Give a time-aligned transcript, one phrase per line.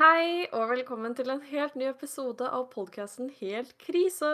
[0.00, 4.28] Hei, og velkommen til en helt ny episode av podkasten Helt krise.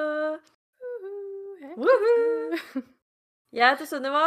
[0.82, 1.12] Uhu,
[1.60, 2.82] helt Woohoo!
[3.58, 4.24] Jeg heter Sunniva.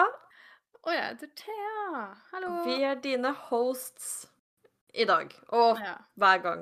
[0.86, 2.04] Og jeg heter Thea.
[2.30, 2.52] Hallo.
[2.68, 4.28] Vi er dine hosts
[4.94, 5.32] i dag.
[5.50, 5.96] Og Ja.
[6.14, 6.62] hver gang,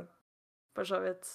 [0.74, 1.28] for så vidt.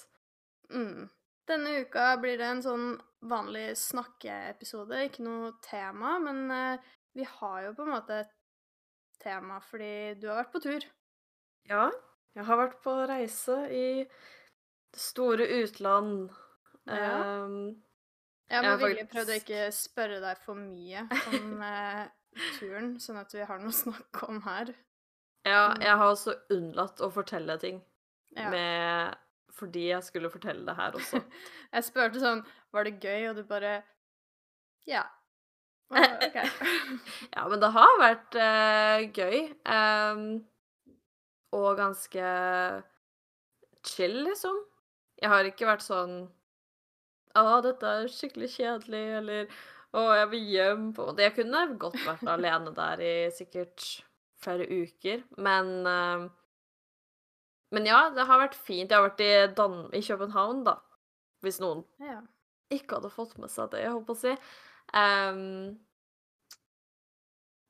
[0.72, 1.10] Mm.
[1.48, 2.86] Denne uka blir det en sånn
[3.28, 8.32] vanlig snakkeepisode, ikke noe tema, men eh, vi har jo på en måte et
[9.20, 10.88] tema fordi du har vært på tur.
[11.68, 11.90] Ja,
[12.36, 16.30] jeg har vært på reise i det store utland.
[16.86, 17.46] Ja.
[17.46, 17.76] Jeg
[18.50, 21.02] Jeg må har faktisk- prøvd å ikke spørre deg for mye
[21.34, 22.08] om eh,
[22.58, 24.74] turen, sånn at vi har noe å snakke om her.
[25.44, 25.80] ja, Mm.
[25.82, 27.82] jeg har også unnlatt å fortelle ting
[28.36, 28.50] Ja.
[28.50, 29.16] med
[29.52, 31.20] fordi jeg skulle fortelle det her også.
[31.72, 33.30] Jeg spurte sånn Var det gøy?
[33.30, 33.82] Og du bare
[34.86, 35.02] Ja.
[35.90, 36.36] Og, OK.
[37.34, 39.54] Ja, men det har vært eh, gøy.
[39.66, 40.44] ehm,
[41.56, 42.24] og ganske
[43.86, 44.58] chill, liksom.
[45.18, 46.18] Jeg har ikke vært sånn
[47.38, 49.48] Å, dette er skikkelig kjedelig, eller
[49.96, 50.84] Å, jeg vil hjem.
[50.94, 51.24] På en måte.
[51.24, 53.86] Jeg kunne godt vært alene der i sikkert
[54.38, 56.28] flere uker, men eh,
[57.74, 58.88] Men ja, det har vært fint.
[58.90, 60.78] Jeg har vært i, Dan i København, da.
[61.44, 62.22] Hvis noen ja.
[62.72, 64.32] ikke hadde fått med seg det, jeg holdt på å si.
[64.96, 65.76] Um,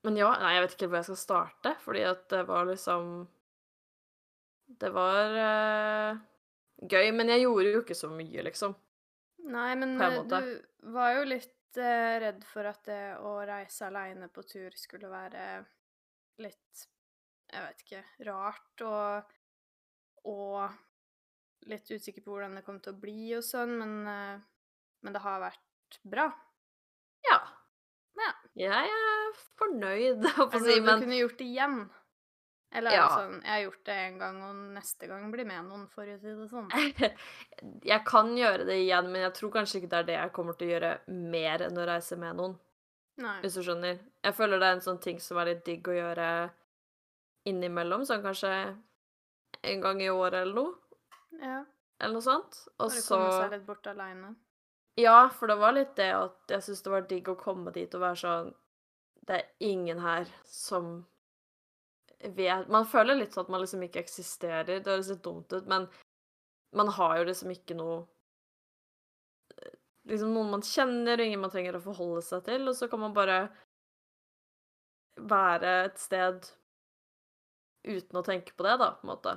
[0.07, 3.27] men ja, nei, jeg vet ikke hvor jeg skal starte, fordi at det var liksom
[4.79, 6.19] Det var uh,
[6.87, 8.77] gøy, men jeg gjorde jo ikke så mye, liksom.
[9.49, 13.39] Nei, men På en eh, du var jo litt uh, redd for at det å
[13.49, 15.47] reise aleine på tur skulle være
[16.43, 16.85] litt
[17.49, 19.33] Jeg vet ikke rart og
[20.29, 25.17] Og litt usikker på hvordan det kom til å bli og sånn, men, uh, men
[25.17, 26.29] det har vært bra.
[27.27, 27.39] Ja.
[28.19, 28.31] Ja.
[28.59, 31.81] Jeg er fornøyd, holdt på Er å det si, noe du kunne gjort igjen?
[32.73, 33.09] Eller er Ja.
[33.09, 36.19] sånn Jeg har gjort det en gang, og neste gang blir med noen, for å
[36.21, 36.69] si det sånn.
[37.85, 40.53] Jeg kan gjøre det igjen, men jeg tror kanskje ikke det er det jeg kommer
[40.59, 42.59] til å gjøre mer enn å reise med noen.
[43.19, 43.41] Nei.
[43.43, 43.99] Hvis du skjønner.
[44.23, 46.29] Jeg føler det er en sånn ting som er litt digg å gjøre
[47.49, 48.53] innimellom, sånn kanskje
[49.65, 50.75] en gang i året eller noe,
[51.41, 51.65] Ja.
[52.01, 52.69] eller noe sånt.
[52.79, 54.37] Og så komme seg litt bort aleine.
[54.97, 57.95] Ja, for det var litt det at jeg syntes det var digg å komme dit
[57.95, 58.55] og være sånn
[59.25, 61.05] Det er ingen her som
[62.19, 64.81] vet Man føler litt sånn at man liksom ikke eksisterer.
[64.81, 65.87] Det høres litt dumt ut, men
[66.77, 68.07] man har jo liksom ikke noe
[70.09, 73.03] Liksom noen man kjenner, og ingen man trenger å forholde seg til, og så kan
[73.03, 73.43] man bare
[75.21, 76.47] være et sted
[77.85, 79.35] uten å tenke på det, da, på en måte.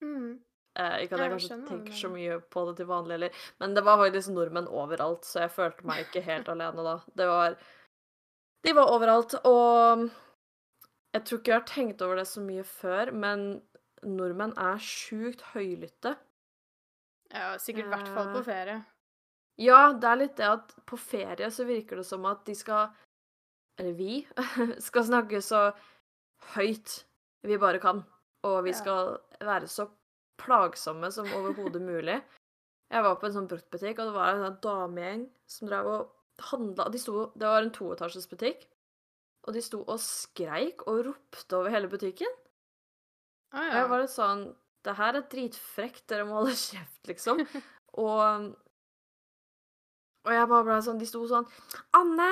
[0.00, 0.30] Mm.
[0.76, 3.76] Eh, ikke at jeg jeg kanskje tenker så mye på det til vanlig, eller Men
[3.76, 6.96] det var faktisk nordmenn overalt, så jeg følte meg ikke helt alene da.
[7.12, 7.58] Det var
[8.64, 10.08] De var overalt, og
[11.16, 13.46] jeg tror ikke jeg har tenkt over det så mye før, men
[14.04, 16.12] nordmenn er sjukt høylytte.
[17.32, 18.76] Ja, sikkert i hvert fall på Eh, ferie.
[19.56, 22.92] Ja, det er litt det at på ferie så virker det som at de skal
[23.78, 24.26] Eller vi
[24.88, 25.70] skal snakke så
[26.54, 27.04] høyt
[27.44, 28.04] vi bare kan.
[28.44, 29.88] Og vi skal være så
[30.40, 32.22] plagsomme som overhodet mulig.
[32.92, 36.48] Jeg var på en sånn bruktbutikk, og det var en sånn damegjeng som drev og
[36.50, 38.64] handla Det var en toetasjes butikk,
[39.46, 42.30] og de sto og skreik og ropte over hele butikken.
[43.54, 44.46] Å Og jeg var litt sånn
[44.86, 47.40] Det her er dritfrekt, dere må holde kjeft, liksom.
[48.02, 48.54] og
[50.26, 51.46] og jeg bare ble sånn De sto sånn
[51.94, 52.26] 'Anne,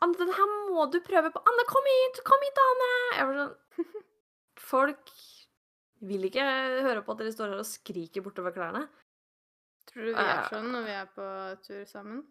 [0.00, 1.42] Anne, den her må du prøve på.
[1.44, 2.22] Anne, kom hit!
[2.24, 3.56] Kom hit, Anne!' Jeg var sånn
[4.72, 5.10] Folk
[6.06, 6.44] vil ikke
[6.86, 8.86] høre på at dere står her og skriker bortover klærne.
[9.88, 10.48] Tror du vi er Eh.
[10.48, 11.26] sånn når vi er på
[11.68, 12.24] tur sammen?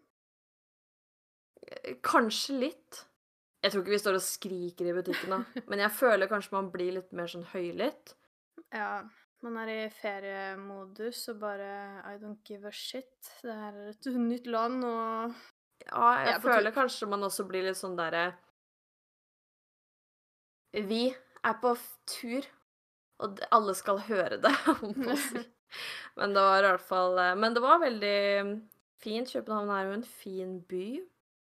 [2.06, 3.00] Kanskje litt.
[3.64, 5.38] Jeg tror ikke vi står og skriker i butikken, da.
[5.70, 8.14] Men jeg føler kanskje man blir litt mer sånn høylytt.
[8.74, 9.04] Ja.
[9.44, 11.66] Man er i feriemodus og bare
[12.08, 13.28] I don't give a shit.
[13.44, 15.34] Det er et nytt land, og
[15.86, 18.30] Ja, Jeg jeg er føler kanskje man også blir litt sånn derre
[20.72, 21.02] Vi
[21.46, 21.74] er på
[22.10, 22.46] tur,
[23.22, 24.54] og alle skal høre det.
[26.18, 28.16] Men det var i hvert fall eh, Men det var veldig
[29.02, 29.30] fint.
[29.36, 30.86] København er jo en fin by.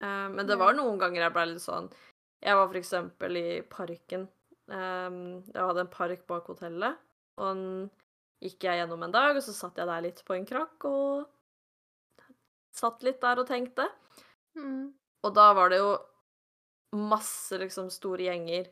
[0.02, 1.90] Eh, Men det var noen ganger jeg ble litt sånn
[2.40, 4.28] Jeg var eksempel i parken.
[4.70, 6.96] Um, Jeg hadde en park bak hotellet,
[7.37, 7.64] og den
[8.40, 11.26] gikk jeg gjennom en dag, og så satt jeg der litt på en krakk og
[12.72, 13.88] satt litt der og tenkte.
[14.56, 14.92] mm.
[15.20, 15.90] Og da var det jo
[16.96, 18.70] masse liksom store gjenger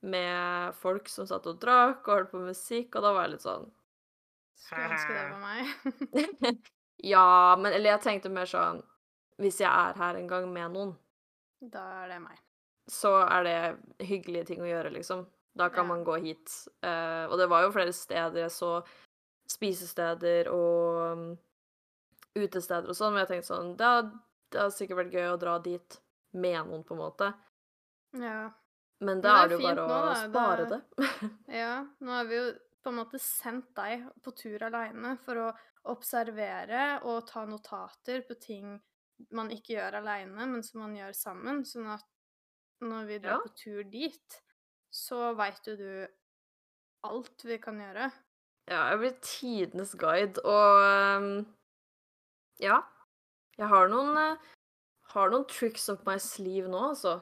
[0.00, 3.44] med folk som satt og drakk og hørte på musikk, og da var jeg litt
[3.44, 3.66] sånn
[4.60, 6.62] Skulle ønske det var meg.
[7.12, 8.82] Ja, men Eller jeg tenkte mer sånn
[9.40, 10.90] Hvis jeg er her en gang med noen,
[11.60, 12.40] da er det meg.
[12.88, 15.26] Så er det hyggelige ting å gjøre, liksom.
[15.56, 15.88] Da kan Ja.
[15.94, 16.48] man gå hit.
[16.82, 18.84] Uh, og det var jo flere steder jeg så
[19.50, 21.38] spisesteder og um,
[22.38, 24.10] utesteder og sånn, men jeg tenkte sånn Det har-
[24.50, 26.00] det har sikkert vært gøy å dra dit
[26.32, 27.34] med noen, på en måte.
[28.14, 28.50] Ja.
[29.00, 30.98] Men da er det jo bare nå, å spare Det- det.
[31.48, 32.52] Ja, nå har vi jo
[32.84, 35.56] på en måte sendt deg på tur aleine for å
[35.86, 38.80] observere og ta notater på ting
[39.30, 41.62] man ikke gjør aleine, men som man gjør sammen.
[41.64, 42.04] Sånn at
[42.80, 43.40] når vi drar Ja.
[43.44, 44.40] på tur dit,
[44.90, 46.06] så veit jo du
[47.04, 48.10] alt vi kan gjøre.
[48.70, 51.46] Ja, jeg blir tidenes guide, og um,
[52.60, 52.80] ja.
[53.58, 54.36] Jeg har noen, eh,
[55.12, 57.20] har noen tricks up my sleeve nå, altså,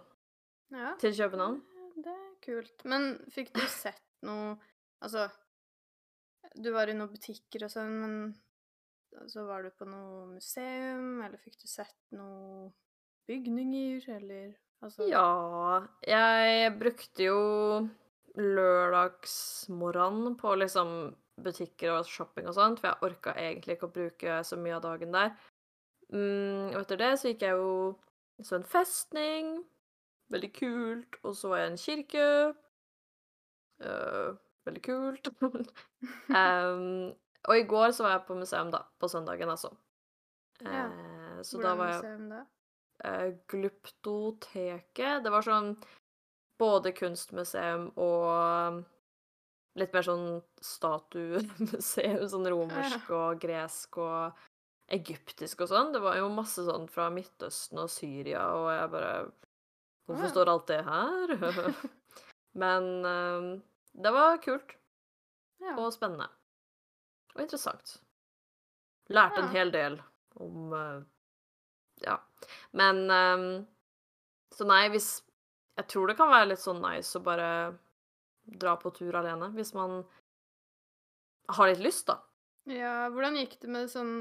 [0.70, 1.62] Ja, til København.
[1.96, 2.84] det er kult.
[2.84, 4.58] Men fikk du sett noe
[5.02, 5.28] Altså,
[6.61, 11.38] du var i noen butikker og sånn, men så var du på noe museum, eller
[11.38, 12.72] fikk du sett noen
[13.28, 15.28] bygninger, eller altså Ja,
[16.06, 17.40] jeg brukte jo
[18.38, 20.92] lørdagsmorgenen på liksom
[21.42, 24.84] butikker og shopping og sånt, for jeg orka egentlig ikke å bruke så mye av
[24.84, 25.32] dagen der.
[26.08, 27.72] Mm, og etter det så gikk jeg jo
[28.42, 29.52] så en festning.
[30.32, 31.19] Veldig kult.
[31.25, 32.26] Og så var jeg i en kirke.
[33.82, 34.36] Uh,
[34.69, 35.30] veldig kult.
[36.34, 37.10] um,
[37.48, 38.84] og i går så var jeg på museum, da.
[39.00, 39.72] På søndagen, altså.
[40.62, 40.86] Ja.
[40.86, 42.44] Uh, så Hvordan da var jeg museum da?
[43.04, 45.24] Eh, Glyptoteket.
[45.24, 45.74] Det var sånn
[46.58, 48.80] både kunstmuseum og
[49.78, 50.28] litt mer sånn
[50.64, 52.24] statuemuseum.
[52.32, 54.40] Sånn romersk og gresk og
[54.90, 55.92] egyptisk og sånn.
[55.94, 59.12] Det var jo masse sånn fra Midtøsten og Syria, og jeg bare
[60.08, 61.32] Hvorfor står alt det her?
[62.62, 63.48] Men eh,
[63.92, 64.72] det var kult
[65.60, 65.74] Ja.
[65.76, 66.30] og spennende.
[67.36, 67.98] Og interessant.
[69.12, 69.98] Lærte en hel del
[70.40, 71.02] om eh,
[72.04, 72.18] Ja.
[72.76, 73.48] Men um,
[74.54, 75.22] Så nei, hvis
[75.78, 77.50] Jeg tror det kan være litt sånn nice å bare
[78.48, 80.00] dra på tur alene, hvis man
[81.52, 82.16] har litt lyst, da.
[82.68, 84.16] Ja, hvordan gikk det med sånn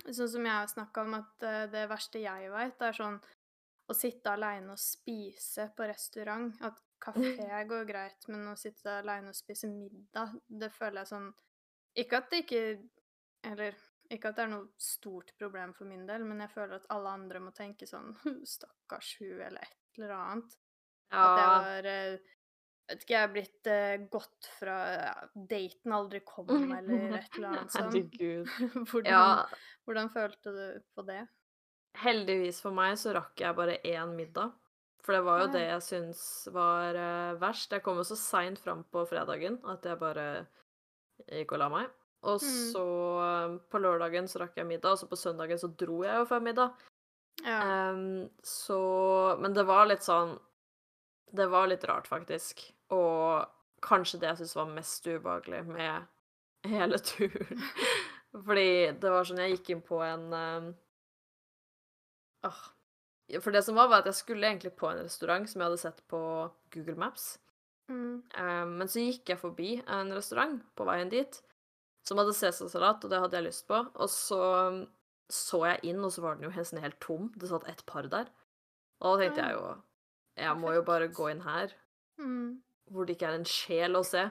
[0.00, 3.18] Sånn som jeg har snakka om, at eh, det verste jeg veit, er sånn
[3.90, 6.54] å sitte aleine og spise på restaurant.
[6.64, 11.30] At kafé går greit, men å sitte aleine og spise middag, det føler jeg sånn
[12.00, 12.62] Ikke at det ikke
[13.50, 13.76] Eller
[14.10, 17.12] ikke at det er noe stort problem for min del, men jeg føler at alle
[17.18, 18.12] andre må tenke sånn
[18.54, 20.56] Stakkars hun, eller et eller annet.
[21.10, 22.36] At jeg har eh,
[22.90, 27.48] vet ikke, jeg er blitt uh, gått fra ja, daten aldri kom, eller et eller
[27.50, 27.94] annet sånt.
[27.94, 28.50] Herregud.
[28.90, 30.64] hvordan, Ja, hvordan følte du
[30.94, 31.22] på det?
[31.98, 34.52] heldigvis for meg så rakk jeg bare én middag.
[35.02, 35.52] For det var jo Ja.
[35.56, 36.20] det jeg syns
[36.54, 37.72] var eh, verst.
[37.74, 40.26] Jeg kom jo så seint fram på fredagen at jeg bare
[41.26, 41.90] gikk og la meg.
[42.22, 42.72] Og Mm.
[42.72, 42.84] så
[43.24, 46.26] eh, på lørdagen så rakk jeg middag, og så på søndagen så dro jeg jo
[46.28, 46.74] før middag.
[47.44, 47.90] Ja.
[47.92, 50.34] Um, så Men det var litt sånn
[51.32, 52.60] Det var litt rart, faktisk.
[52.90, 53.46] Og
[53.80, 56.06] kanskje det jeg syntes var mest ubehagelig med
[56.68, 57.62] hele turen.
[58.44, 60.74] Fordi det var sånn Jeg gikk inn på en um,
[62.44, 62.60] åh.
[63.40, 65.78] For det som var, var at jeg skulle egentlig på en restaurant som jeg hadde
[65.84, 66.20] sett på
[66.74, 67.38] Google Maps.
[67.88, 68.22] Mm.
[68.34, 71.40] Um, men så gikk jeg forbi en restaurant på veien dit
[72.06, 73.78] som hadde cæsarsalat, og det hadde jeg lyst på.
[73.94, 74.80] Og så um,
[75.30, 77.28] så jeg inn, og så var den jo nesten helt tom.
[77.38, 78.26] Det satt ett par der.
[79.00, 79.68] Og da tenkte jeg jo
[80.40, 81.72] Jeg må jo bare gå inn her,
[82.20, 82.60] Mm.
[82.90, 84.26] hvor det ikke er en sjel å se.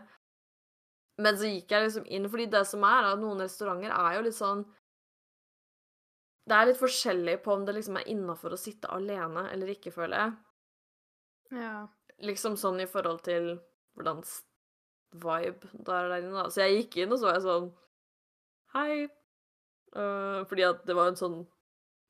[1.17, 4.21] Men så gikk jeg liksom inn, fordi det som er, at noen restauranter er jo
[4.27, 4.61] litt sånn
[6.47, 9.91] Det er litt forskjellig på om det liksom er innafor å sitte alene eller ikke,
[9.93, 10.37] føler jeg.
[11.61, 11.87] Ja.
[12.25, 13.59] Liksom sånn i forhold til
[13.97, 14.23] hvordan
[15.11, 16.49] vibe det er der inne, da.
[16.51, 17.71] Så jeg gikk inn, og så var jeg sånn
[18.75, 18.93] Hei.
[19.97, 21.39] Uh, fordi at det var en sånn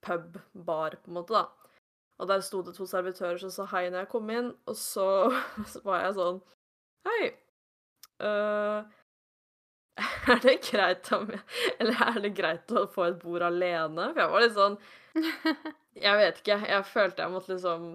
[0.04, 1.70] pub-bar, på en måte, da.
[2.20, 5.08] Og der sto det to servitører som sa hei når jeg kom inn, og så,
[5.72, 6.42] så var jeg sånn
[7.08, 7.30] Hei.
[8.20, 8.84] Uh,
[10.34, 11.40] er det greit om jeg
[11.80, 14.10] Eller er det greit å få et bord alene?
[14.12, 14.76] For jeg var litt sånn
[16.04, 16.58] Jeg vet ikke.
[16.68, 17.88] Jeg følte jeg måtte liksom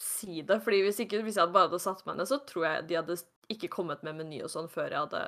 [0.00, 0.58] si det.
[0.64, 3.16] fordi hvis ikke, hvis jeg bare hadde satt meg ned, så tror jeg de hadde
[3.52, 5.24] ikke kommet med meny og sånn før jeg hadde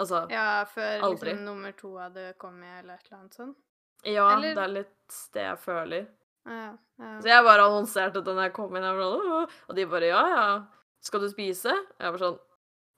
[0.00, 1.28] Altså ja, ja, før Aldri.
[1.30, 3.56] liksom nummer to hadde kommet, eller et eller annet sånt.
[4.02, 6.08] det Eller- er litt det jeg føler.
[6.46, 7.20] Ja, ja.
[7.20, 10.64] Så jeg bare annonserte den jeg kom inn, sånn, og de bare ja, ja.
[11.00, 11.70] Skal du spise?
[12.00, 12.38] Jeg var sånn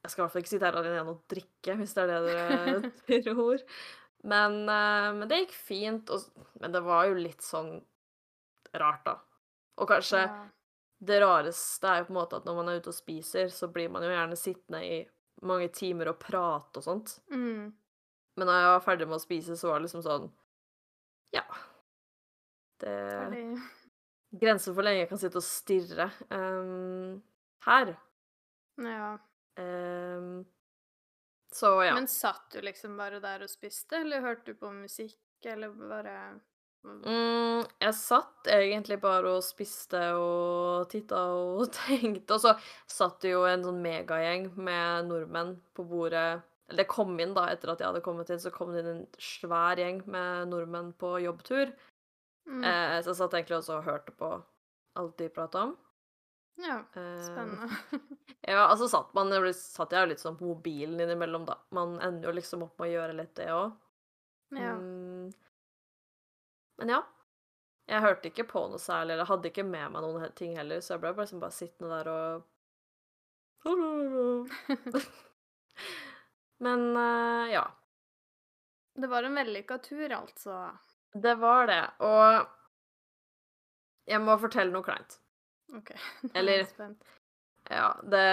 [0.05, 2.21] Jeg skal i hvert fall ikke sitte her alene og drikke, hvis det er det
[3.09, 3.63] dere tror.
[4.25, 6.11] Men, eh, men det gikk fint.
[6.11, 6.23] Og,
[6.61, 7.83] men det var jo litt sånn
[8.75, 9.17] rart, da.
[9.79, 10.45] Og kanskje ja.
[10.99, 13.69] Det rareste er jo på en måte at når man er ute og spiser, så
[13.69, 15.01] blir man jo gjerne sittende i
[15.45, 17.19] mange timer og prate og sånt.
[17.29, 17.75] Mm.
[18.37, 20.31] Men da jeg var ferdig med å spise, så var det liksom sånn
[21.37, 21.45] Ja.
[22.81, 22.97] Det.
[24.37, 26.11] Grenser for hvor lenge jeg kan sitte og stirre.
[26.31, 27.23] Um,
[27.65, 27.95] her.
[28.81, 29.15] Ja.
[29.57, 30.45] Um,
[31.53, 31.95] Så ja.
[31.95, 36.17] Men satt du liksom bare der og spiste, eller hørte du på musikk, eller bare
[36.87, 42.53] Mm, jeg satt egentlig bare og spiste og titta og tenkte, og så
[42.91, 46.43] satt det jo en sånn megagjeng med nordmenn på bordet.
[46.67, 48.93] Eller det kom inn, da, etter at jeg hadde kommet inn, så kom det inn
[48.93, 51.75] en svær gjeng med nordmenn på jobbtur.
[52.49, 52.63] mm.
[52.63, 54.33] Eh, så jeg satt egentlig også og hørte på
[54.97, 55.77] alt de prata om.
[56.57, 57.69] Ja, Eh, spennende.
[58.53, 61.59] ja, altså satt man satt jeg jo litt sånn på mobilen innimellom, da.
[61.77, 63.75] Man ender jo liksom opp med å gjøre litt det òg.
[64.57, 64.75] ja.
[64.81, 65.06] Mm.
[66.81, 67.03] Men ja.
[67.87, 70.97] Jeg hørte ikke på noe særlig, eller hadde ikke med meg noen ting heller, så
[70.97, 72.45] jeg ble bare, liksom bare sittende der og
[76.65, 77.65] Men uh, ja.
[78.95, 80.71] Det var en vellykka tur, altså.
[81.13, 81.83] Det var det.
[82.07, 82.47] Og
[84.07, 85.19] jeg må fortelle noe kleint.
[85.77, 85.91] OK.
[86.33, 86.67] er Eller-.
[87.71, 88.27] Ja, det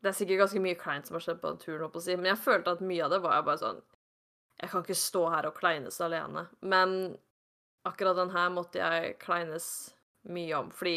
[0.00, 2.70] Det er sikkert ganske mye kleint som har skjedd på den turen, men jeg følte
[2.76, 3.80] at mye av det var bare sånn
[4.62, 6.46] Jeg kan ikke stå her og kleines alene.
[6.64, 7.16] Men
[7.86, 9.66] akkurat den her måtte jeg kleines
[10.26, 10.96] mye om, fordi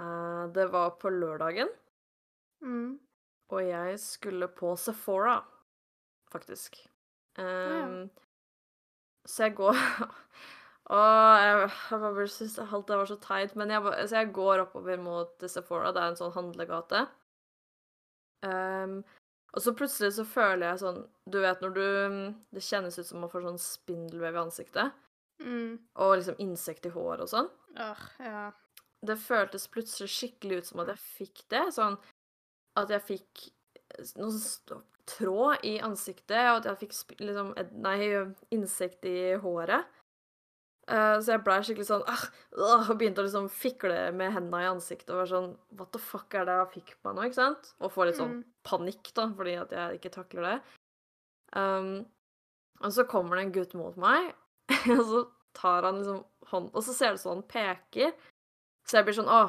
[0.00, 1.68] uh, det var på lørdagen,
[2.62, 2.98] Mm.
[3.48, 5.38] og jeg skulle på Sephora,
[6.32, 6.76] faktisk.
[7.38, 7.44] ja.
[7.44, 8.10] Ehm,
[9.26, 9.72] Så jeg går
[10.90, 14.96] Og jeg, jeg synes alt det var så teit, men jeg, så jeg går oppover
[14.98, 17.06] mot Sephora, det er en sånn handlegate.
[18.42, 19.04] Ehm,
[19.54, 21.84] og så plutselig så føler jeg sånn Du vet når du
[22.54, 24.92] Det kjennes ut som man får sånn spindelvev i ansiktet,
[25.40, 25.78] Mm.
[25.96, 27.48] og liksom insekt i håret og sånn.
[27.80, 28.52] Åh, ja.
[29.02, 31.62] Det føltes plutselig skikkelig ut som at jeg fikk det.
[31.72, 31.96] Sånn
[32.76, 33.46] at jeg fikk
[34.16, 39.86] noe st- tråd i ansiktet, og at jeg fikk liksom Nei, insekt i håret.
[40.90, 42.22] Eh, så jeg blei skikkelig sånn ah,
[42.66, 46.34] og begynte å liksom fikle med hendene i ansiktet og være sånn What the fuck
[46.34, 47.28] er det jeg fikk på nå?
[47.28, 47.68] ikke sant?
[47.78, 48.44] Og få litt sånn Mm.
[48.66, 50.56] panikk, da, fordi at jeg ikke takler det.
[51.56, 52.06] Um,
[52.80, 54.32] og så kommer det en gutt mot meg,
[54.96, 55.22] og så
[55.54, 58.12] tar han liksom hånd Og så ser det ut som han peker.
[58.86, 59.40] Så jeg blir sånn Å,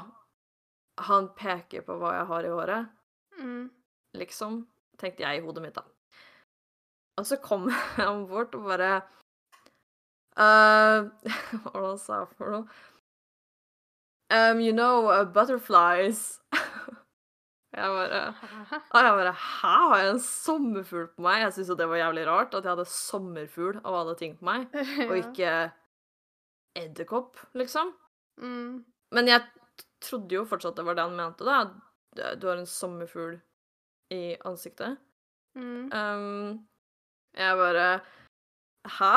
[1.07, 2.89] han peker på hva jeg har i håret.
[3.39, 3.69] Mm.
[4.17, 4.67] Liksom.
[5.01, 5.83] Tenkte jeg i hodet mitt, da.
[7.17, 9.01] Og så kommer han bort og bare
[10.41, 12.63] uh, det han sa for?
[14.31, 16.39] Um, you know, uh, butterflies.
[17.75, 18.21] jeg bare
[18.91, 21.41] og jeg bare Hæ, har jeg en sommerfugl på meg?
[21.41, 24.48] Jeg syntes jo det var jævlig rart at jeg hadde sommerfugl av alle ting på
[24.48, 24.67] meg,
[25.10, 25.53] og ikke
[26.79, 27.93] edderkopp, liksom.
[28.39, 28.83] mm.
[29.12, 29.43] Men jeg
[30.01, 32.36] trodde jo fortsatt det var det han mente, da.
[32.39, 33.36] Du har en sommerfugl
[34.12, 34.95] i ansiktet.
[35.55, 35.91] Mm.
[35.91, 36.62] Um,
[37.36, 37.88] jeg bare
[38.85, 39.13] Hæ?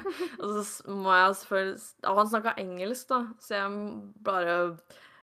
[0.42, 1.80] og så må jeg selvfølgelig
[2.18, 3.70] han snakka engelsk, da, så jeg
[4.24, 4.78] bare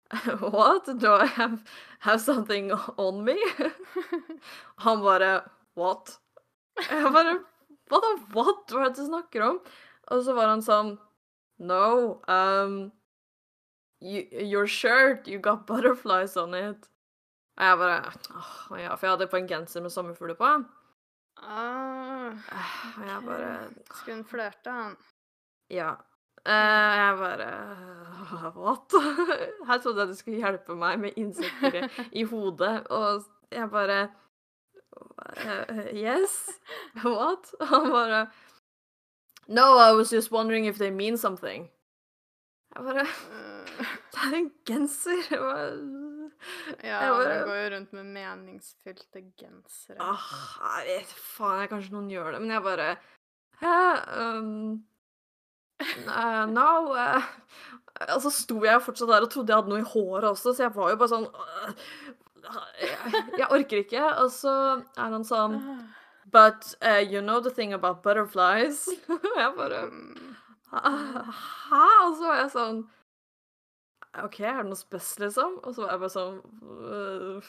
[0.54, 0.86] What?
[1.00, 1.58] Do I have,
[2.00, 3.36] have something on me?
[4.84, 5.40] han bare
[5.76, 6.18] What?
[6.90, 7.38] Jeg bare
[7.88, 8.14] Hva da?
[8.36, 8.68] What?
[8.68, 9.60] Hva er det du snakker om?
[10.08, 10.96] Og så var han sånn
[11.58, 12.92] No, um
[14.00, 16.88] you, Your shirt, you got butterflies on it.
[17.58, 20.52] Og jeg bare Åh, ja, For jeg hadde på en genser med sommerfugler på.
[21.42, 23.06] Ah, okay.
[23.08, 24.96] jeg bare Skulle hun flørte, han?
[25.70, 25.90] Ja.
[26.48, 28.92] Uh, jeg bare What?
[29.68, 34.08] Her trodde jeg du skulle hjelpe meg med insekter i, i hodet, og jeg bare
[34.96, 36.38] uh, Yes?
[37.04, 37.50] What?
[37.70, 38.26] Han bare
[39.48, 41.70] No, I was just wondering if they mean something.
[42.76, 45.20] Jeg bare Eh, Det er en genser!
[45.30, 45.70] Jeg bare,
[46.86, 49.98] ja, man går jo rundt med meningsfylte gensere.
[50.00, 50.28] ah,
[50.86, 52.90] jeg vet faen, jeg, kanskje noen gjør det, men jeg bare
[53.58, 53.78] Hæ?
[54.22, 54.84] Um,
[55.82, 57.24] uh, now uh,
[58.06, 60.74] Altså sto jeg fortsatt der og trodde jeg hadde noe i håret også, så jeg
[60.76, 61.88] var jo bare sånn uh,
[62.80, 64.04] jeg, jeg orker ikke.
[64.22, 64.52] Og så
[64.96, 65.58] er han sånn
[66.30, 68.88] But uh, you know the thing about butterflies?
[69.36, 70.34] Jeg bare mm.
[70.70, 71.84] Hæ?
[72.04, 72.82] Og så var jeg sånn
[74.24, 75.58] OK, er det noe spes, liksom?
[75.62, 76.38] Og så var jeg bare sånn
[76.92, 77.48] øh,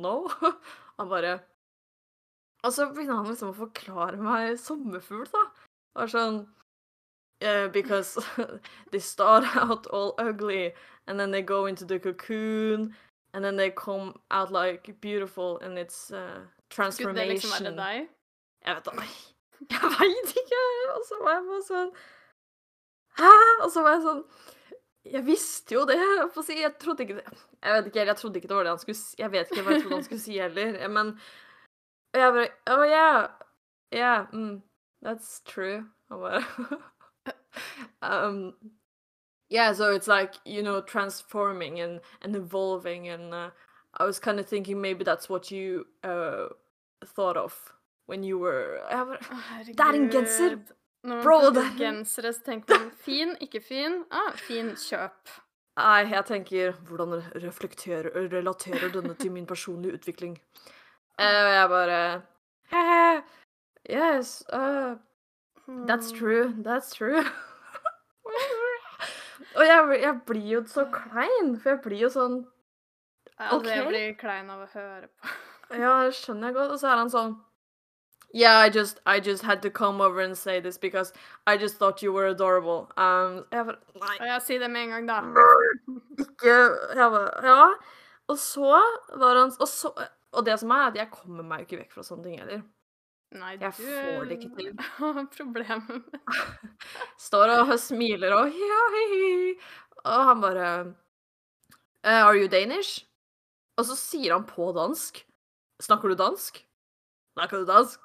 [0.00, 0.14] No.
[0.98, 1.40] Han bare
[2.64, 5.44] Og så begynner han liksom å forklare meg sommerfugl, da.
[6.00, 6.40] Og sånn
[7.42, 8.18] yeah, Because
[8.92, 10.72] they start out all ugly,
[11.06, 12.94] and then they go into the cocoon,
[13.32, 16.40] and then they come out like beautiful and its uh,
[16.70, 18.08] Skulle det liksom være deg?
[18.66, 18.92] Jeg vet da
[19.72, 20.62] Jeg veit ikke!
[20.94, 21.92] Og så var jeg bare sånn
[23.20, 23.34] Hæ?
[23.64, 24.24] Og så var jeg sånn
[25.04, 25.96] Jeg visste jo det.
[25.96, 27.24] Jeg, si, jeg trodde ikke det
[27.62, 29.14] Jeg vet ikke, jeg trodde ikke det var det han skulle si.
[29.18, 30.88] Jeg vet ikke hva jeg trodde han skulle si heller.
[30.88, 31.14] Men
[32.12, 33.28] og jeg bare Oh yeah.
[33.94, 34.26] Yeah.
[34.32, 34.62] Mm,
[35.02, 35.86] that's true.
[36.08, 36.42] Bare
[38.02, 38.54] um,
[39.50, 43.50] Yeah, so it's like, you know, transforming and, and evolving and uh,
[43.94, 46.46] I was kind of thinking maybe that's what you uh,
[47.04, 47.74] thought of
[48.06, 49.76] when you were Jeg bare Å, herregud.
[49.76, 50.56] Det er en genser!
[51.04, 54.02] Når man opp gensere, så tenker man fin, ikke fin.
[54.10, 55.30] Ah, fin, kjøp.
[55.80, 60.34] Nei, jeg tenker Hvordan reflekterer, relaterer denne til min personlige utvikling?
[61.18, 62.00] Eh, Og jeg bare
[62.72, 63.22] «Hehe,
[63.90, 64.96] Yes, uh,
[65.88, 66.18] that's Mm.
[66.18, 66.54] true.
[66.62, 67.22] That's true.
[69.56, 72.36] Og jeg, jeg blir jo så klein, for jeg blir jo sånn
[73.40, 75.28] Altså, jeg blir klein av å høre på.
[75.80, 76.74] Ja, det skjønner jeg godt.
[76.74, 77.30] Og så er han sånn
[78.32, 81.12] Yeah, I just, I just had to come over and say this because
[81.46, 82.88] I just thought you were adorable.
[82.96, 85.44] Um, jeg bare Nei, Og jeg sier det med en gang, da.
[86.24, 86.54] ikke
[86.94, 87.64] Jeg bare Ja.
[88.30, 88.78] Og så
[89.18, 89.90] var han Og, så,
[90.32, 92.62] og det som er, at jeg kommer meg jo ikke vekk fra sånne ting heller.
[93.34, 94.70] Nei, Jeg får det ikke til.
[94.98, 96.70] har problemer med
[97.28, 99.54] Står og smiler og ja, hei, hei.
[100.04, 100.68] Og han bare
[102.04, 103.04] «Eh, Are you Danish?
[103.76, 105.24] Og så sier han på dansk.
[105.82, 106.62] Snakker du dansk?
[107.34, 108.00] Snakker du dansk?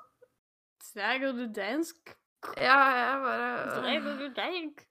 [0.95, 2.11] Snakker du dansk?
[2.55, 4.85] Ja, jeg bare Snakker du dansk?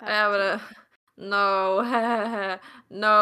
[0.00, 0.60] Jeg bare
[1.16, 1.82] No,
[3.04, 3.16] no.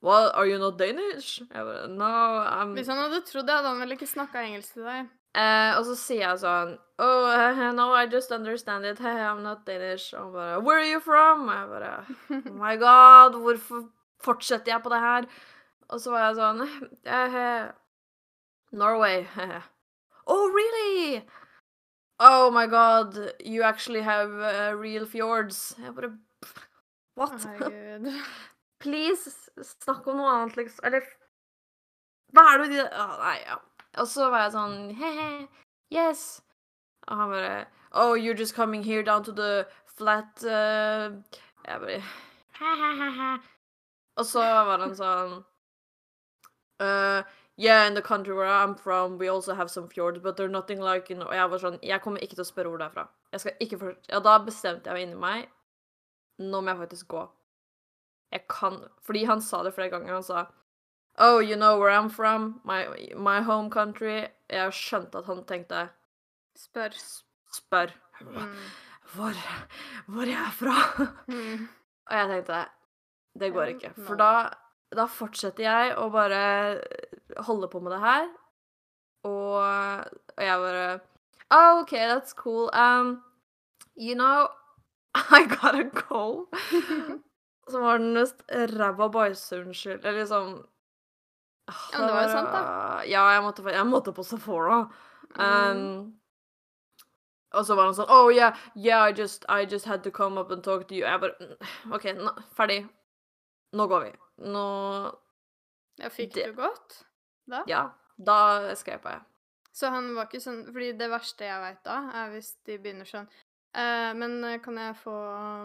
[0.00, 1.40] What, are you not Danish?
[1.54, 4.76] Jeg bare No, I'm Hvis han hadde trodd det, hadde han vel ikke snakka engelsk
[4.76, 5.08] til deg.
[5.34, 9.02] Uh, og så sier jeg sånn Oh, no, I just understand it.
[9.02, 10.14] Hey, I'm not Danish.
[10.14, 11.48] Og han bare Where are you from?
[11.48, 11.96] Og jeg bare
[12.30, 13.88] Oh my god, hvorfor
[14.22, 15.26] fortsetter jeg på det her?
[15.88, 17.68] Og så var jeg sånn eh, eh,
[18.70, 19.26] Norway.
[20.28, 21.24] Oh, really?
[22.20, 25.76] Oh my god, you actually have uh, real fjords.
[25.78, 26.18] Jeg bare
[27.14, 27.42] What?
[27.42, 28.12] Herregud.
[28.80, 29.30] Please,
[29.82, 30.84] snakk om noe annet, liksom.
[30.86, 31.02] Eller
[32.34, 33.56] Hva er det de Å, Nei, ja.
[33.98, 35.48] Og så var jeg sånn He-he,
[35.94, 36.42] yes.
[37.08, 39.66] Og han bare Oh, you're just coming here down to the
[39.96, 41.10] flat uh...
[41.66, 42.00] Jeg bare
[42.58, 43.32] «Ha-ha-ha-ha».
[44.18, 45.34] Og så var han sånn
[46.82, 47.22] uh,
[47.60, 50.80] Yeah, in the country where I'm from, we also have some fjords, but they're nothing
[50.80, 51.26] like you know.
[51.26, 53.08] Og jeg var sånn Jeg kommer ikke til å spørre hvor det er fra.
[53.32, 53.96] Jeg skal ikke for...
[54.08, 55.48] Ja, da bestemte jeg meg inni meg
[56.38, 57.24] Nå må jeg faktisk gå.
[58.30, 60.14] Jeg kan Fordi han sa det flere ganger.
[60.14, 60.46] Han sa
[61.18, 62.60] Oh, you know where I'm from?
[62.64, 64.28] My, my home country.
[64.48, 65.88] Jeg skjønte at han tenkte
[66.54, 66.94] Spør.
[67.54, 67.90] Spør.
[68.22, 68.54] Mm.
[69.14, 69.32] Hvor,
[70.06, 71.06] hvor jeg er fra?
[71.26, 71.66] Mm.
[72.10, 72.64] Og jeg tenkte
[73.40, 73.92] Det går ikke.
[74.06, 74.50] For da,
[74.94, 76.42] da fortsetter jeg å bare
[77.36, 78.28] holde på med det her.
[79.24, 79.54] Og,
[80.36, 81.00] og jeg bare
[81.50, 82.68] Oh, OK, that's cool.
[82.74, 83.22] Um,
[83.96, 84.48] you know,
[85.14, 86.46] I gotta go.
[87.70, 90.66] Som var den mest ræva bæsjeunnskyld Eller liksom
[91.68, 92.60] Åh, Ja, men det var jo sant, da.
[93.08, 94.78] Ja, jeg måtte, jeg måtte på Sephora.
[95.36, 95.42] Mm.
[95.42, 96.14] Um,
[97.52, 100.40] og så var han sånn Oh, yeah, yeah, I just, I just had to come
[100.40, 101.04] up and talk to you.
[101.04, 102.82] Jeg bare «Mm, OK, nå, ferdig.
[103.76, 104.12] Nå går vi.
[104.48, 104.64] Nå
[106.00, 107.02] Ja, fikk Det- du godt
[107.50, 107.62] da?
[107.70, 107.82] Ja,
[108.18, 109.20] da skrev jeg.
[109.78, 113.06] Så han var ikke sånn Fordi det verste jeg veit da, er hvis de begynner
[113.06, 113.28] sånn
[113.76, 115.14] eh, Men eh, kan jeg få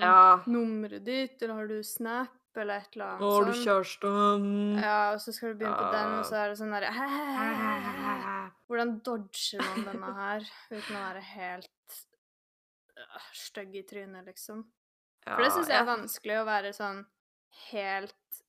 [0.04, 0.18] Ja.
[0.46, 3.34] nummeret ditt, eller har du Snap, eller et eller annet sånt.
[3.34, 3.64] Har du sånn?
[3.66, 4.12] kjæreste?
[4.84, 6.92] Ja, og så skal du begynne på den, og så er det sånn derre
[8.70, 11.98] Hvordan dodger man denne her uten å være helt
[13.00, 14.64] øh, stygg i trynet, liksom?
[15.26, 17.02] For det syns jeg er vanskelig å være sånn
[17.72, 18.42] helt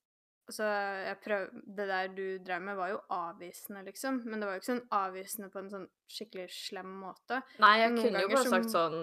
[0.45, 0.65] Altså,
[1.09, 1.45] jeg prøv...
[1.77, 4.23] Det der du drev med, var jo avvisende, liksom.
[4.29, 7.41] Men det var jo ikke sånn avvisende på en sånn skikkelig slem måte.
[7.65, 8.57] Nei, jeg Noen kunne jo bare som...
[8.59, 8.99] sagt sånn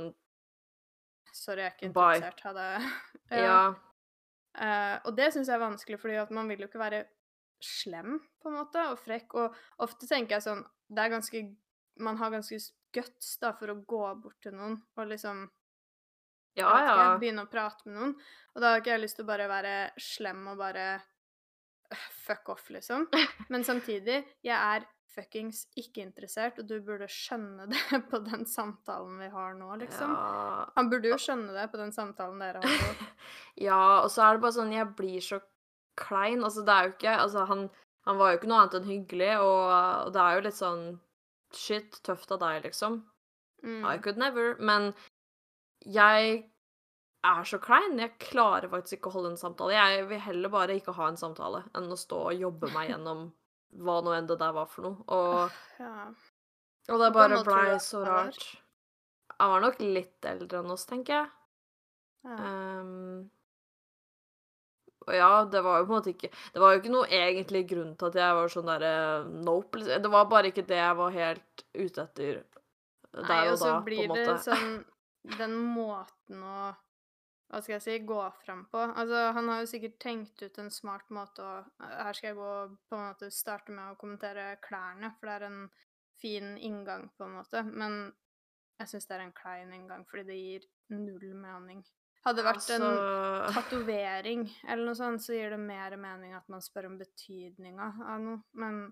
[1.31, 2.43] Sorry, jeg er ikke interessert.
[2.43, 2.69] Ha det.
[3.45, 3.61] Ja.
[4.51, 7.05] Eh, og det syns jeg er vanskelig, fordi at man vil jo ikke være
[7.63, 9.37] slem, på en måte, og frekk.
[9.39, 11.41] Og ofte tenker jeg sånn Det er ganske
[12.03, 12.57] Man har ganske
[12.91, 15.45] guts da, for å gå bort til noen og liksom
[16.59, 16.95] Ja, ja.
[17.21, 18.13] begynne å prate med noen.
[18.51, 20.87] Og da har ikke jeg lyst til å bare være slem og bare
[22.25, 23.07] fuck off, liksom.
[23.53, 29.17] Men samtidig, jeg er fuckings ikke interessert, og du burde skjønne det på den samtalen
[29.19, 30.13] vi har nå, liksom.
[30.15, 30.65] Ja.
[30.77, 33.07] Han burde jo skjønne det på den samtalen dere har nå.
[33.67, 35.41] ja, og så er det bare sånn Jeg blir så
[35.99, 36.39] klein.
[36.47, 37.65] Altså, det er jo ikke Altså, han,
[38.07, 39.63] han var jo ikke noe annet enn hyggelig, og,
[40.07, 40.85] og det er jo litt sånn
[41.51, 43.01] Shit, tøft av deg, liksom.
[43.61, 43.83] I Mm.
[44.01, 44.55] could never.
[44.57, 44.93] Men
[45.83, 46.50] jeg
[47.23, 47.99] er så klein.
[48.01, 49.75] Jeg klarer faktisk ikke å holde en samtale.
[49.77, 53.27] Jeg vil heller bare ikke ha en samtale enn å stå og jobbe meg gjennom
[53.81, 55.03] hva nå enn det der var for noe.
[55.07, 56.07] Og, Ja.
[56.91, 58.47] og det bare blei så rart.
[59.39, 61.29] Han var nok litt eldre enn oss, tenker jeg.
[62.25, 62.39] ja.
[62.81, 63.29] Um,
[65.07, 67.61] og ja, det var jo på en måte ikke Det var jo ikke noe egentlig
[67.71, 68.91] grunn til at jeg var sånn derre
[69.47, 69.79] nope.
[69.79, 70.03] liksom.
[70.03, 72.35] Det var bare ikke det jeg var helt ute etter
[73.15, 74.75] der Nei, og og så da, på blir det sånn
[75.39, 76.67] Den måten å
[77.51, 78.79] Hva skal jeg si gå fram på.
[78.79, 82.51] Altså, han har jo sikkert tenkt ut en smart måte å Her skal jeg gå
[82.87, 85.65] på en måte starte med å kommentere klærne, for det er en
[86.21, 88.03] fin inngang, på en måte, men
[88.81, 91.81] jeg syns det er en klein inngang, fordi det gir null mening.
[92.21, 96.47] Hadde det vært en Altså tatovering eller noe sånt, så gir det mer mening at
[96.53, 98.83] man spør om betydninga av noe, men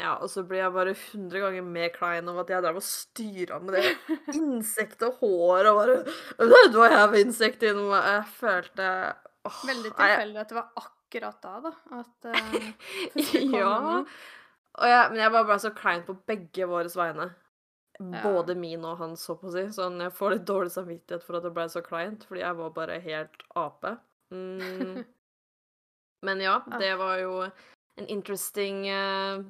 [0.00, 2.86] Ja, og så blir jeg bare 100 ganger mer klein om at jeg drev og
[2.86, 3.84] styra med det
[4.38, 8.88] insektet og håret og bare Do I have insect in my Jeg følte
[9.44, 12.58] åh, Veldig tilfeldig at det var akkurat da, da, at uh,
[13.50, 13.74] Ja.
[14.80, 17.26] Jeg, men jeg var bare så klein på begge våre vegne.
[18.00, 18.20] Ja.
[18.22, 19.66] Både min og hans, så på å si.
[19.74, 22.70] Sånn, jeg får litt dårlig samvittighet for at det ble så kleint, fordi jeg var
[22.76, 23.96] bare helt ape.
[24.32, 25.02] Mm.
[26.26, 29.42] Men ja, det var jo en interesting eh,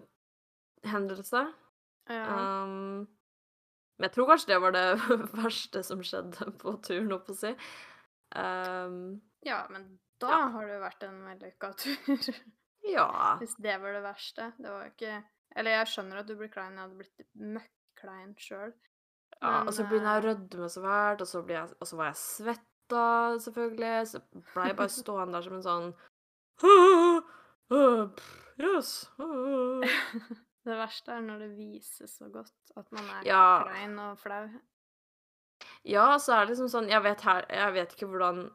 [0.88, 1.42] hendelse.
[2.10, 2.24] Ja.
[2.64, 3.06] Um,
[3.98, 4.84] men jeg tror kanskje det var det
[5.42, 7.50] verste som skjedde på turen, holdt på å si.
[8.34, 10.40] Um, ja, men da Ja.
[10.54, 12.30] har det jo vært en vellykka tur.
[12.88, 13.08] ja.
[13.40, 14.52] Hvis det var det verste.
[14.58, 15.18] Det var ikke
[15.56, 16.76] Eller jeg skjønner at du blir klein.
[16.78, 18.72] Jeg hadde blitt møkklein sjøl.
[19.40, 19.62] ja.
[19.66, 21.40] Og så begynner jeg å eh, rødme så fælt, og så,
[21.80, 23.04] og så var jeg svetta,
[23.46, 23.94] selvfølgelig.
[24.12, 24.20] Så
[24.54, 25.90] ble jeg bare stående der som en sånn
[27.70, 28.08] «Ah,
[28.60, 29.08] Yes.
[30.70, 30.74] Ah».
[30.74, 33.42] Det verste er når det vises så godt at man er Ja.
[33.66, 34.44] klein og flau.
[35.84, 38.50] Ja, så er det liksom sånn Jeg vet, her, jeg vet ikke hvordan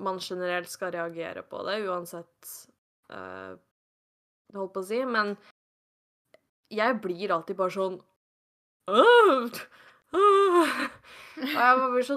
[0.00, 2.50] man generelt skal reagere på det, uansett
[3.12, 3.56] uh,
[4.54, 5.34] Holdt på å si, men
[6.70, 7.98] jeg blir alltid bare sånn
[8.90, 9.60] «Åh!
[10.14, 10.72] Åh!»
[11.40, 12.16] Og jeg blir så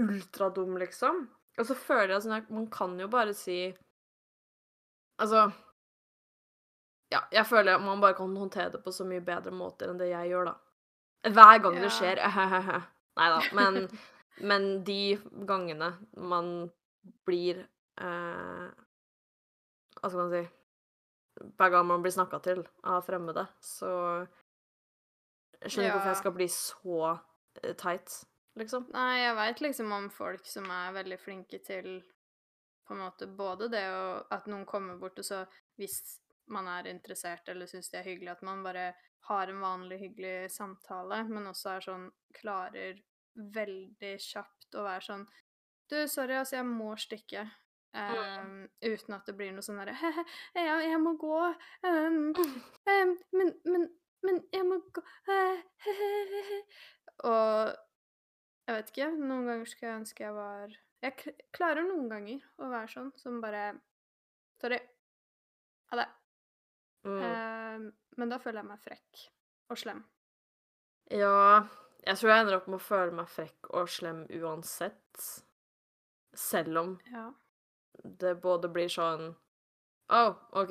[0.00, 1.22] ultradum, liksom.
[1.60, 3.58] Og så føler jeg sånn at man kan jo bare si
[5.20, 5.50] Altså
[7.10, 9.98] Ja, jeg føler at man bare kan håndtere det på så mye bedre måter enn
[9.98, 11.32] det jeg gjør, da.
[11.34, 12.20] Hver gang det skjer.
[13.18, 13.40] Nei da.
[13.56, 13.88] Men,
[14.46, 15.18] men de
[15.48, 16.70] gangene man
[17.26, 17.58] blir
[18.00, 18.68] eh,
[19.98, 20.44] Hva skal man si
[21.58, 23.90] Hver gang man blir snakka til av fremmede, så
[25.60, 28.16] Jeg skjønner ikke hvorfor jeg skal bli så eh, teit,
[28.60, 28.86] liksom.
[28.94, 31.98] Nei, jeg veit liksom om folk som er veldig flinke til
[32.86, 35.44] på en måte både det å At noen kommer bort, og så
[35.80, 36.00] hvis
[36.48, 38.92] man er interessert eller syns det er hyggelig, at man bare
[39.28, 43.00] har en vanlig hyggelig samtale, men også er sånn Klarer
[43.34, 45.24] veldig kjapt å være sånn
[45.90, 47.48] Du, sorry, altså, jeg må stikke.
[47.90, 51.40] Um, uten at det blir noe sånn derre jeg, jeg må gå.
[51.82, 53.88] Um, um, men, men,
[54.22, 56.60] men jeg må gå eh, he-he-he-he».
[57.26, 57.72] Og
[58.70, 59.10] jeg vet ikke.
[59.18, 63.42] Noen ganger skulle jeg ønske jeg var Jeg klarer noen ganger å være sånn som
[63.42, 63.72] bare
[64.62, 64.78] Sorry.
[65.90, 66.06] Ha det.
[67.06, 67.20] Mm.
[67.24, 69.20] Eh, men da føler jeg meg frekk
[69.72, 70.02] og slem.
[71.10, 71.66] Ja,
[72.04, 75.24] jeg tror jeg ender opp med å føle meg frekk og slem uansett.
[76.36, 77.30] Selv om Ja.
[78.04, 79.32] det både blir sånn
[80.10, 80.20] Å,
[80.58, 80.70] OK,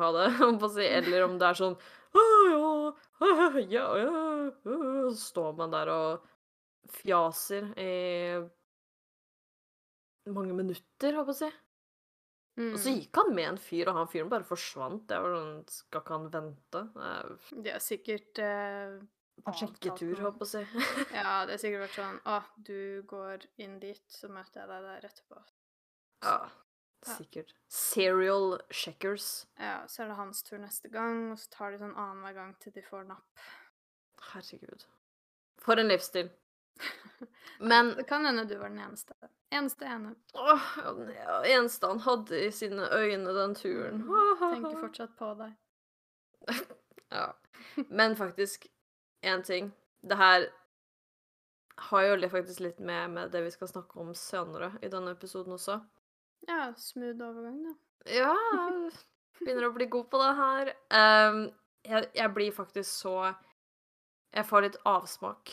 [0.00, 0.84] ha det, om på å si.
[0.84, 1.74] Eller om det er sånn
[2.12, 2.22] Å,
[3.22, 4.50] ja, ja, ja.
[4.64, 6.28] Så står man der og
[6.92, 7.90] fjaser i
[10.32, 11.48] mange minutter, holdt på å si.
[12.58, 12.98] Og så Mm.
[13.00, 15.08] gikk han med en fyr, og han fyren bare forsvant.
[15.08, 16.82] Jeg var sånn Skal ikke han vente?
[17.62, 18.98] Det er sikkert eh,
[19.56, 21.14] Sjekketur, håper jeg å si.
[21.16, 24.82] Ja, det har sikkert vært sånn Å, du går inn dit, så møter jeg deg
[24.84, 25.40] der etterpå.
[26.22, 26.50] Ja,
[27.06, 27.14] Ja.
[27.16, 27.54] sikkert.
[27.68, 29.46] Serial checkers.
[29.58, 32.52] Ja, så er det hans tur neste gang, og så tar de sånn annenhver gang
[32.60, 33.40] til de får napp.
[34.32, 34.84] Herregud.
[35.58, 36.30] For en livsstil.
[37.62, 39.14] Men Det kan hende du var den eneste.
[39.50, 40.14] Eneste ene.
[40.34, 40.62] åh,
[41.16, 44.02] ja, eneste han hadde i sine øyne den turen.
[44.40, 45.58] Tenker fortsatt på deg.
[47.12, 47.26] Ja.
[47.92, 48.66] Men faktisk,
[49.20, 49.66] én ting.
[50.00, 50.46] Det her
[51.76, 55.52] har jo faktisk litt med, med det vi skal snakke om senere i denne episoden
[55.52, 55.76] også.
[56.48, 57.74] Ja, smooth overgang, da.
[58.08, 58.32] Ja,
[59.44, 60.72] begynner å bli god på det her.
[60.88, 61.42] Um,
[61.84, 63.14] jeg, jeg blir faktisk så
[64.32, 65.52] Jeg får litt avsmak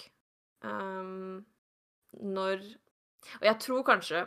[0.68, 1.40] ehm,
[2.20, 2.64] når
[3.40, 4.26] Og jeg tror kanskje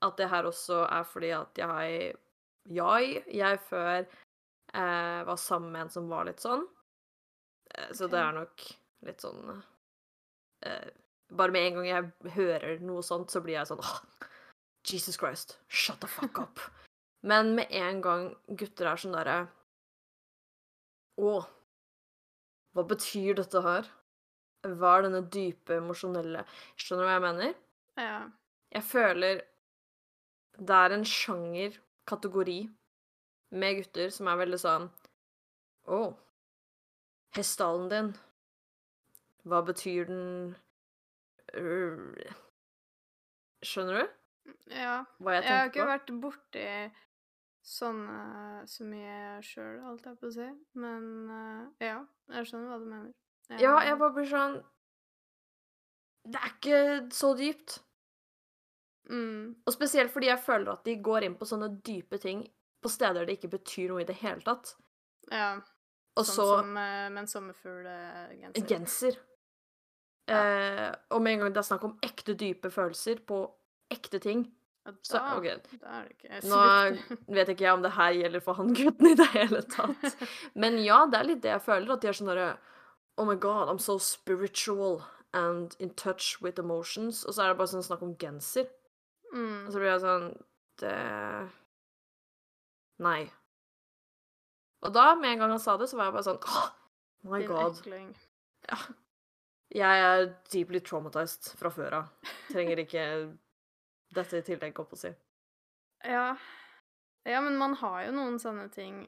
[0.00, 2.14] at det her også er fordi at jeg
[2.70, 4.04] Jeg, jeg før
[4.74, 6.66] eh, var sammen med en som var litt sånn.
[7.70, 7.94] Okay.
[7.96, 8.64] Så det er nok
[9.06, 9.62] litt sånn
[10.66, 10.90] eh,
[11.30, 14.26] Bare med en gang jeg hører noe sånt, så blir jeg sånn oh,
[14.86, 16.60] Jesus Christ, shut the fuck up.
[17.28, 19.38] Men med en gang gutter er sånn derre
[21.20, 21.32] Å,
[22.74, 23.88] hva betyr dette her?
[24.60, 26.42] Hva er denne dype, emosjonelle
[26.76, 27.54] Skjønner du hva jeg mener?
[28.00, 28.18] Ja.
[28.74, 29.40] Jeg føler
[30.60, 31.78] det er en sjanger,
[32.10, 32.58] kategori,
[33.56, 34.88] med gutter som er veldig sånn
[35.90, 36.00] Å,
[37.38, 38.10] hestehalen din,
[39.48, 40.56] hva betyr den
[41.56, 42.12] Øh,
[43.66, 44.04] Skjønner du
[44.76, 45.00] ja.
[45.18, 45.88] hva jeg Jeg har ikke på?
[45.90, 46.66] vært borti
[47.70, 50.46] sånne så mye sjøl, holdt jeg på å si.
[50.80, 51.98] Men eh, ja,
[52.36, 53.10] jeg skjønner hva du mener.
[53.58, 54.62] Ja, Eh, jeg bare blir sånn
[56.30, 57.78] Det er ikke så dypt.
[59.10, 62.44] mm, Og spesielt fordi jeg føler at de går inn på sånne dype ting
[62.82, 64.74] på steder det ikke betyr noe i det hele tatt.
[65.30, 65.56] Ja,
[66.16, 68.66] Og sånn så som eh, med en sommerfuglgenser.
[68.68, 69.18] genser.
[70.30, 73.42] Eh, og med en gang det er snakk om ekte dype følelser på
[73.90, 74.44] ekte ting,
[74.86, 78.40] Ja, så da, da er det ikke Nå vet ikke jeg om det her gjelder
[78.40, 80.16] for han gutten i det hele tatt.
[80.54, 81.90] Men ja, det er litt det jeg føler.
[81.92, 82.56] At de er sånn derre
[83.20, 85.02] Oh my god, I'm so spiritual
[85.34, 87.24] and in touch with emotions.
[87.24, 88.70] Og så er det bare sånn snakk om genser.
[89.28, 89.66] Og mm.
[89.68, 90.30] så blir jeg sånn
[90.80, 90.94] Det
[93.04, 93.20] Nei.
[94.80, 96.70] Og da, med en gang han sa det, så var jeg bare sånn oh
[97.28, 97.76] my Din god.
[97.82, 98.08] ekling.
[99.76, 102.32] Jeg er deeply traumatized fra før av.
[102.48, 103.04] Trenger ikke
[104.16, 105.12] dette i tillegg, holdt på å si.
[106.08, 106.26] Ja.
[107.28, 109.04] ja, men man har jo noen sånne ting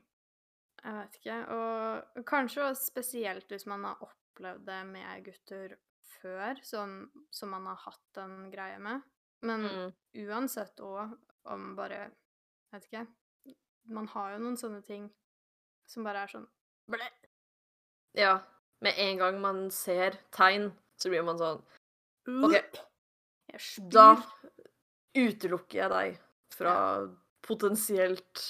[0.83, 1.39] Jeg vet ikke.
[1.55, 5.77] Og kanskje spesielt hvis man har opplevd det med gutter
[6.19, 9.03] før, som, som man har hatt en greie med.
[9.43, 9.93] Men Mm.
[10.29, 11.17] uansett òg
[11.51, 12.05] om bare
[12.73, 13.07] Jeg vet ikke.
[13.91, 15.09] Man har jo noen sånne ting
[15.91, 16.47] som bare er sånn
[16.91, 17.09] Blæ!
[18.15, 18.41] Ja.
[18.83, 21.63] Med en gang man ser tegn, så blir man sånn
[22.27, 22.55] OK,
[23.91, 24.15] da
[25.19, 26.19] utelukker jeg deg
[26.55, 26.75] fra
[27.43, 28.43] potensielt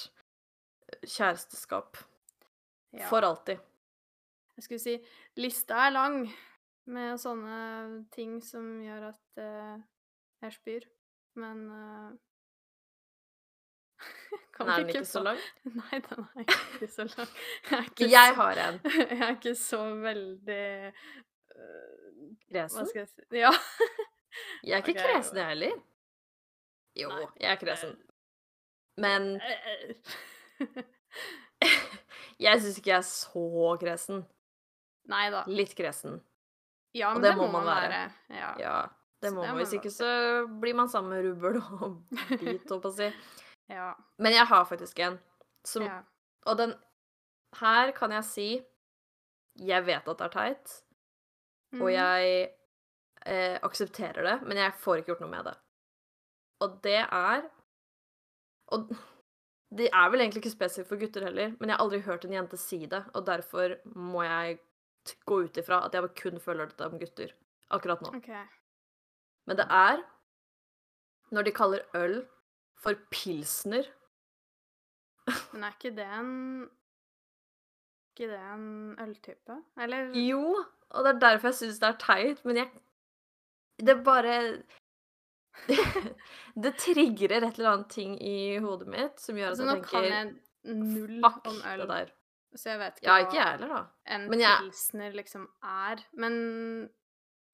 [1.03, 1.97] kjæresteskap.
[2.93, 3.07] Ja.
[3.09, 3.61] For alltid.
[4.55, 4.97] Jeg skulle si
[5.41, 6.19] lista er lang
[6.93, 7.57] med sånne
[8.13, 9.79] ting som gjør at uh,
[10.43, 10.85] jeg spyr,
[11.39, 12.09] men eh,
[14.57, 15.39] kan Men er den ikke så lang?
[15.79, 17.31] Nei, den er ikke så lang.
[17.69, 18.79] Jeg er ikke, Jeg så, har en.
[19.13, 20.67] jeg er ikke så veldig
[21.55, 22.91] uh, Kresen?
[22.91, 23.53] skal jeg si Ja.
[24.63, 25.81] Jeg er ikke okay, kresen, jeg heller.
[26.97, 27.25] Jo, Nei.
[27.39, 27.97] jeg er kresen.
[28.97, 29.39] Men
[32.39, 34.25] jeg syns ikke jeg er så kresen.
[35.11, 35.43] Nei da.
[35.47, 36.21] Litt kresen.
[36.95, 37.89] Ja, Og men det det, må må man være.
[37.89, 38.11] være.
[38.39, 38.51] Ja.
[38.59, 38.75] Ja,
[39.21, 39.57] det Så må man.
[39.57, 40.09] Hvis ikke så
[40.61, 42.03] blir man sammen med rubbel og
[42.39, 43.09] bit, holdt på å si.
[43.69, 43.93] ja.
[44.19, 45.19] Men jeg har faktisk en
[45.65, 46.01] som ja.
[46.45, 46.73] Og den
[47.59, 48.47] her kan jeg si
[49.55, 50.71] Jeg vet at det er teit,
[51.79, 51.93] og Mhm.
[51.93, 52.49] jeg
[53.25, 55.53] eh, aksepterer det, men jeg får ikke gjort noe med det.
[56.61, 57.43] Og det er
[58.73, 58.89] Og
[59.77, 62.35] det er vel egentlig ikke spesifikke for gutter heller, men jeg har aldri hørt en
[62.35, 64.59] jente si det, og derfor må jeg
[65.27, 67.33] gå ut ifra at jeg kun føler dette om gutter
[67.73, 68.13] akkurat nå.
[68.19, 68.29] OK.
[69.49, 70.03] Men det er
[71.33, 72.21] når de kaller øl
[72.79, 73.89] for pilsner.
[75.53, 76.31] Men er ikke det en
[78.13, 79.55] ikke det en øltype?
[79.81, 82.69] Eller Jo, og det er derfor jeg syns det er teit, men jeg
[83.81, 84.61] Det bare
[86.63, 90.03] Det trigger et eller annet ting i hodet mitt som gjør at altså, Nå kan
[90.09, 90.33] jeg
[90.65, 92.11] null Fuck om øl, det der.
[92.55, 93.83] så jeg vet ikke Ja, ikke jeg heller, da.
[94.15, 96.03] en Men jeg- pilsner liksom er.
[96.13, 96.89] Men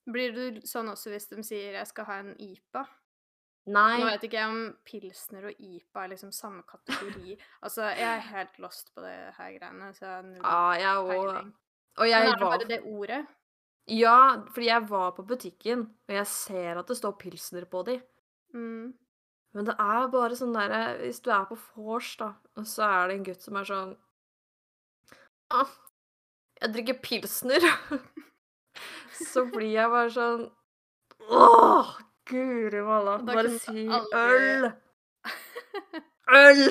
[0.10, 2.86] blir du sånn også hvis de sier 'jeg skal ha en IPA'?
[3.68, 4.00] Nei.
[4.00, 7.38] Nå vet ikke jeg om pilsner og IPA er liksom samme kategori.
[7.64, 10.96] altså, jeg er helt lost på det her greiene, så jeg har null ah, jeg
[11.10, 11.54] peiling.
[11.98, 13.28] Og Men jeg er det var bare det ordet?
[13.89, 14.15] Ja,
[14.54, 17.97] fordi jeg var på butikken, og jeg ser at det står pilsner på de.
[18.54, 18.91] Mm.
[19.58, 23.10] Men det er bare sånn derre Hvis du er på vors, da, og så er
[23.10, 23.91] det en gutt som er sånn
[25.54, 25.71] ah,
[26.62, 27.65] Jeg drikker pilsner.
[29.32, 30.45] så blir jeg bare sånn
[31.30, 31.89] Åh,
[32.30, 33.17] guri malla.
[33.25, 34.69] Bare si aldri- øl.
[36.30, 36.62] Øl!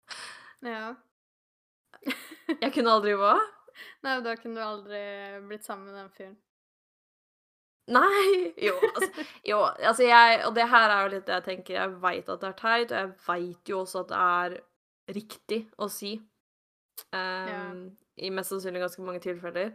[0.74, 0.94] ja.
[2.60, 3.34] jeg kunne aldri hva?
[4.02, 5.02] Nei, da kunne du aldri
[5.46, 6.36] blitt sammen med den fyren.
[7.92, 8.52] Nei!
[8.66, 11.74] Jo, altså, jo, altså jeg Og det her er jo litt det jeg tenker.
[11.80, 15.58] Jeg veit at det er teit, og jeg veit jo også at det er riktig
[15.82, 16.12] å si.
[17.16, 17.80] Ehm,
[18.22, 19.72] I mest sannsynlig ganske mange tilfeller.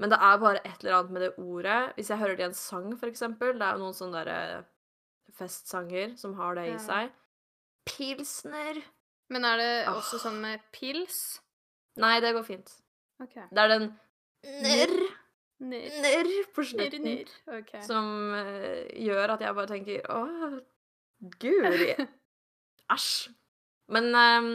[0.00, 1.78] Men det er bare et eller annet med det ordet.
[1.96, 4.64] Hvis jeg hører det i en sang, for eksempel Det er jo noen sånne derre
[5.36, 6.82] festsanger som har det i Ja.
[6.84, 7.12] seg.
[7.86, 8.82] Pilsner
[9.30, 11.40] Men er det også sånn med pils?
[11.98, 12.72] Nei, det går fint.
[13.22, 13.36] OK.
[13.50, 13.86] Det er den
[14.46, 14.92] nr,
[15.72, 17.32] nr på slutten nir.
[17.48, 17.80] Okay.
[17.86, 20.20] som uh, gjør at jeg bare tenker Å,
[21.40, 21.92] guri.
[22.96, 23.12] Æsj.
[23.92, 24.50] Men, um,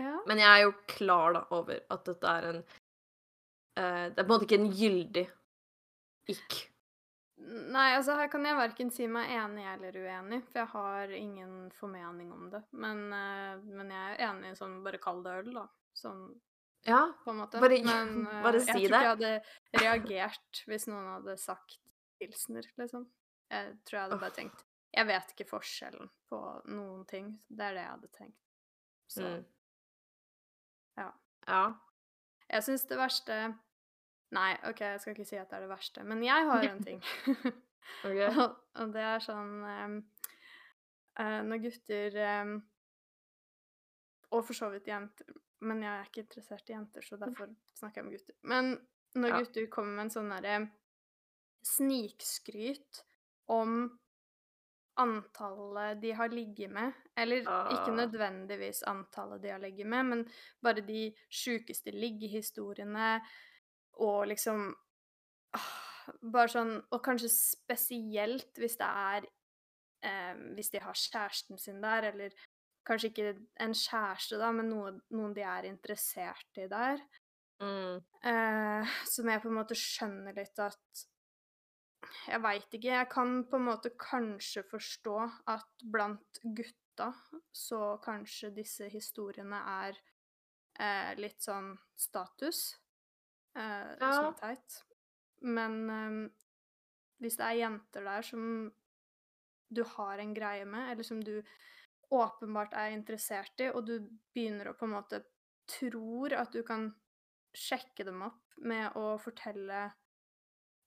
[0.00, 0.16] Ja.
[0.26, 4.26] men jeg er jo klar da over at dette er en uh, Det er på
[4.26, 5.24] en måte ikke en gyldig
[6.30, 6.58] ikk.
[7.40, 11.70] Nei, altså her kan jeg verken si meg enig eller uenig, for jeg har ingen
[11.72, 12.60] formening om det.
[12.76, 15.64] Men, uh, men jeg er enig i sånn bare kall det øl, da.
[15.96, 16.28] Sånn
[16.88, 17.12] Ja.
[17.24, 17.60] på en måte.
[17.60, 19.32] Bare- men uh, bare jeg tror ikke jeg hadde
[19.82, 21.78] reagert hvis noen hadde sagt
[22.20, 23.06] pilsner, liksom.
[23.50, 24.64] Jeg tror jeg hadde bare tenkt
[24.94, 26.38] Jeg vet ikke forskjellen på
[26.70, 27.32] noen ting.
[27.48, 28.38] Det er det jeg hadde tenkt.
[29.10, 29.44] Så Mm.
[30.98, 31.10] ja.
[31.48, 31.62] Ja.
[32.50, 33.36] Jeg syns det verste
[34.30, 36.82] Nei, OK, jeg skal ikke si at det er det verste, men jeg har en
[36.84, 37.00] ting.
[38.06, 38.20] OK.
[38.38, 39.96] og, og det er sånn um,
[41.18, 42.52] uh, Når gutter um,
[44.30, 45.26] Og for så vidt jenter,
[45.60, 48.34] men jeg er ikke interessert i jenter, så derfor snakker jeg om gutter.
[48.42, 48.70] Men
[49.14, 49.38] når Ja.
[49.40, 50.70] gutter kommer med en sånn derre
[51.66, 53.02] snikskryt
[53.50, 53.98] om
[55.00, 57.96] antallet de har ligget med, eller ikke Ah.
[57.96, 60.24] nødvendigvis antallet de har ligget med, men
[60.62, 63.20] bare de sjukeste liggehistoriene
[64.00, 64.74] og liksom
[65.54, 65.76] ah,
[66.32, 69.26] Bare sånn Og kanskje spesielt hvis det er
[70.02, 72.30] eh, Hvis de har kjæresten sin der, eller
[72.86, 73.32] kanskje ikke
[73.64, 77.02] en kjæreste, da, men noe, noen de er interessert i der.
[77.60, 78.00] Mm.
[78.24, 81.06] Eh, som jeg på en måte skjønner litt at
[82.26, 82.88] Jeg veit ikke.
[82.96, 85.16] Jeg kan på en måte kanskje forstå
[85.52, 87.10] at blant gutta
[87.52, 89.98] så kanskje disse historiene er
[90.80, 92.78] eh, litt sånn status,
[93.54, 94.28] eh, som Ja.
[94.30, 94.78] er teit.
[95.42, 96.30] Men eh,
[97.20, 98.72] hvis det er jenter der som
[99.70, 101.42] du har en greie med, eller som du
[102.10, 103.96] åpenbart er interessert i, og du
[104.34, 105.22] begynner å på en måte
[105.70, 106.88] tror at du kan
[107.54, 109.88] sjekke dem opp med å fortelle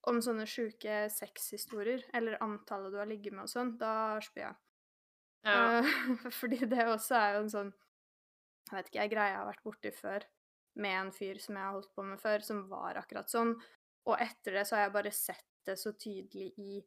[0.09, 4.57] om sånne sjuke sexhistorier, eller antallet du har ligget med og sånn, da spyr jeg.
[5.47, 5.79] Ja.
[5.79, 5.93] Eh,
[6.39, 7.71] fordi det også er jo en sånn
[8.69, 10.25] Jeg vet ikke, jeg greie jeg har vært borti før
[10.79, 13.51] med en fyr som jeg har holdt på med før, som var akkurat sånn.
[14.07, 16.79] Og etter det så har jeg bare sett det så tydelig i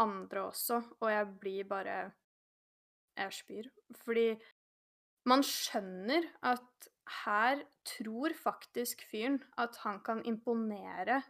[0.00, 1.98] andre også, og jeg blir bare
[3.20, 3.68] Jeg spyr.
[4.04, 4.28] Fordi
[5.28, 6.88] man skjønner at
[7.24, 11.20] her tror faktisk fyren at han kan imponere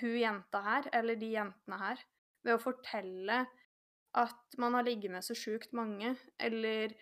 [0.00, 2.00] hun jenta her, eller de jentene her,
[2.44, 3.38] ved å fortelle
[4.18, 6.92] at man har ligget med så sjukt mange, eller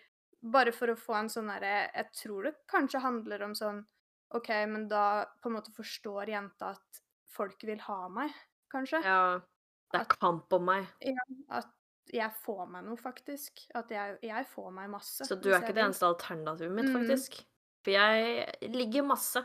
[0.53, 3.81] bare for å få en sånn derre Jeg tror det kanskje handler om sånn
[4.37, 8.33] OK, men da på en måte forstår jenta at folk vil ha meg,
[8.71, 9.01] kanskje?
[9.03, 9.21] ja.
[9.87, 10.87] Det er kamp om meg.
[10.99, 11.23] Ja,
[11.61, 11.69] At
[12.13, 13.65] jeg får meg noe, faktisk.
[13.77, 15.27] At jeg, jeg får meg masse.
[15.27, 16.97] Så du er ikke det eneste alternativet mitt, Mm.
[16.99, 17.39] faktisk.
[17.83, 19.43] For jeg ligger masse.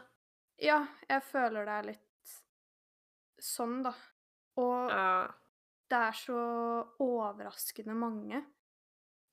[0.62, 2.34] Ja, jeg føler det er litt
[3.42, 3.94] sånn, da.
[4.62, 5.30] Og uh.
[5.90, 6.42] det er så
[7.02, 8.42] overraskende mange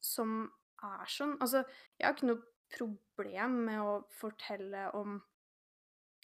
[0.02, 0.52] som
[0.84, 1.36] er sånn.
[1.42, 1.63] Altså,
[2.00, 5.20] jeg har ikke noe problem med å fortelle om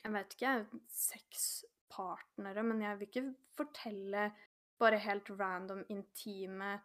[0.05, 0.49] Jeg vet ikke,
[0.93, 3.23] seks partnere, men jeg vil ikke
[3.57, 4.27] fortelle
[4.77, 6.75] bare helt random, intime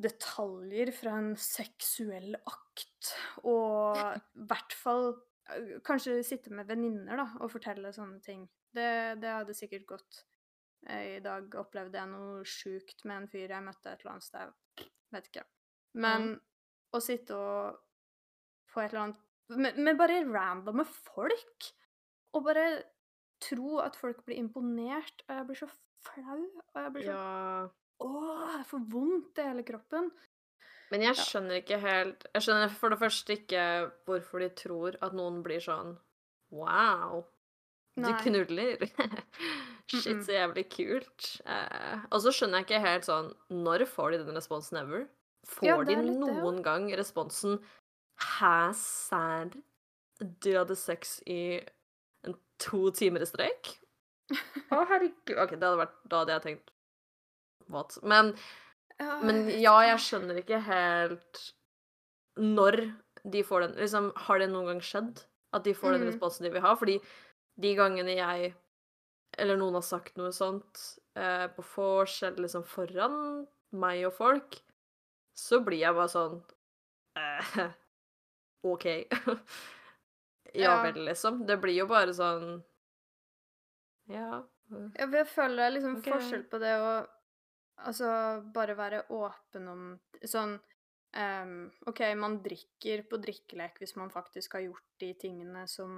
[0.00, 3.14] detaljer fra en seksuell akt.
[3.46, 5.12] Og i hvert fall
[5.84, 8.46] kanskje sitte med venninner da, og fortelle sånne ting.
[8.74, 10.24] Det, det hadde sikkert gått.
[10.88, 14.26] Eh, I dag opplevde jeg noe sjukt med en fyr jeg møtte et eller annet
[14.26, 14.88] sted.
[15.14, 15.44] Vet ikke.
[16.02, 16.34] Men
[16.94, 17.78] å sitte og
[18.72, 19.22] på et eller annet
[19.54, 21.70] med, med bare randomme folk,
[22.34, 22.66] og bare
[23.44, 25.68] tro at folk blir imponert, og jeg blir så
[26.04, 27.66] flau, og jeg blir så ja.
[28.04, 30.10] Åh, jeg får vondt i hele kroppen.
[30.92, 33.62] Men jeg skjønner ikke helt Jeg skjønner for det første ikke
[34.06, 35.94] hvorfor de tror at noen blir sånn
[36.54, 37.24] Wow,
[37.96, 38.12] du Nei.
[38.20, 38.84] knuller.
[39.90, 41.26] Shit, så jævlig kult.
[41.44, 43.32] Eh, og så skjønner jeg ikke helt sånn
[43.64, 45.06] Når får de den responsen ever?
[45.48, 47.58] Får Ja, de noen det, gang responsen
[48.20, 49.56] Hæ, sad
[50.20, 51.40] Du hadde sex i
[52.24, 53.74] en to timer i strekk?
[54.72, 55.34] Å, herregud.
[55.36, 56.73] OK, det hadde vært Da hadde jeg tenkt
[57.68, 57.98] What?
[58.02, 58.34] Men
[59.26, 61.40] men ja, jeg skjønner ikke helt
[62.38, 62.76] når
[63.30, 65.24] de får den Liksom, har det noen gang skjedd
[65.54, 66.12] at de får den Mhm.
[66.12, 66.74] responsen de vil ha?
[66.76, 67.00] Fordi
[67.60, 68.54] de gangene jeg
[69.38, 71.62] eller noen har sagt noe sånt eh, på
[72.22, 74.60] eller liksom foran meg og folk,
[75.36, 76.42] så blir jeg bare sånn
[77.16, 77.70] eh,
[78.62, 78.84] OK.
[80.54, 81.44] ja vel, liksom.
[81.46, 82.62] Det blir jo bare sånn
[84.08, 84.42] Ja.
[84.70, 86.12] eh, Ja, jeg føler det er liksom okay.
[86.12, 86.92] forskjell på det å
[87.82, 88.08] altså
[88.54, 89.84] bare være åpen om
[90.22, 90.54] sånn
[91.16, 91.54] um,
[91.90, 95.92] OK, man drikker på drikkelek hvis man faktisk har gjort de tingene som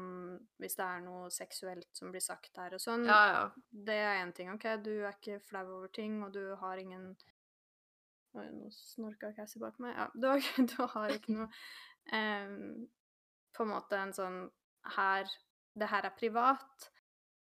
[0.61, 3.07] Hvis det er noe seksuelt som blir sagt her og sånn.
[3.09, 3.45] Ja, ja.
[3.71, 4.51] Det er én ting.
[4.55, 7.15] OK, du er ikke flau over ting, og du har ingen
[8.37, 9.95] Oi, nå snorka Cassie bak meg.
[9.97, 11.49] Ja, du har, du har ikke noe
[12.13, 12.85] um,
[13.57, 14.43] På en måte en sånn
[14.97, 15.31] her
[15.77, 16.91] Det her er privat.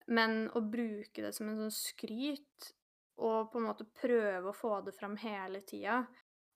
[0.06, 2.72] Men å bruke det som en sånn skryt,
[3.16, 6.02] og på en måte prøve å få det fram hele tida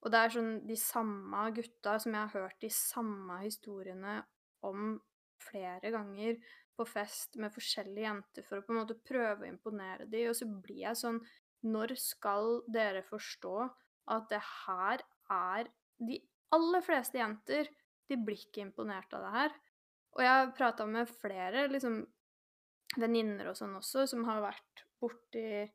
[0.00, 4.18] Og det er sånn de samme gutta som jeg har hørt de samme historiene
[4.64, 4.94] om
[5.40, 6.36] flere ganger
[6.76, 10.36] på fest med forskjellige jenter for å på en måte prøve å imponere dem, og
[10.36, 11.20] så blir jeg sånn
[11.68, 13.56] Når skal dere forstå
[14.14, 15.68] at det her er
[16.00, 16.16] De
[16.56, 17.68] aller fleste jenter,
[18.08, 19.52] De blir ikke imponert av det her.
[20.16, 22.00] Og jeg har prata med flere liksom,
[22.98, 25.68] venninner og sånn også, som har vært borti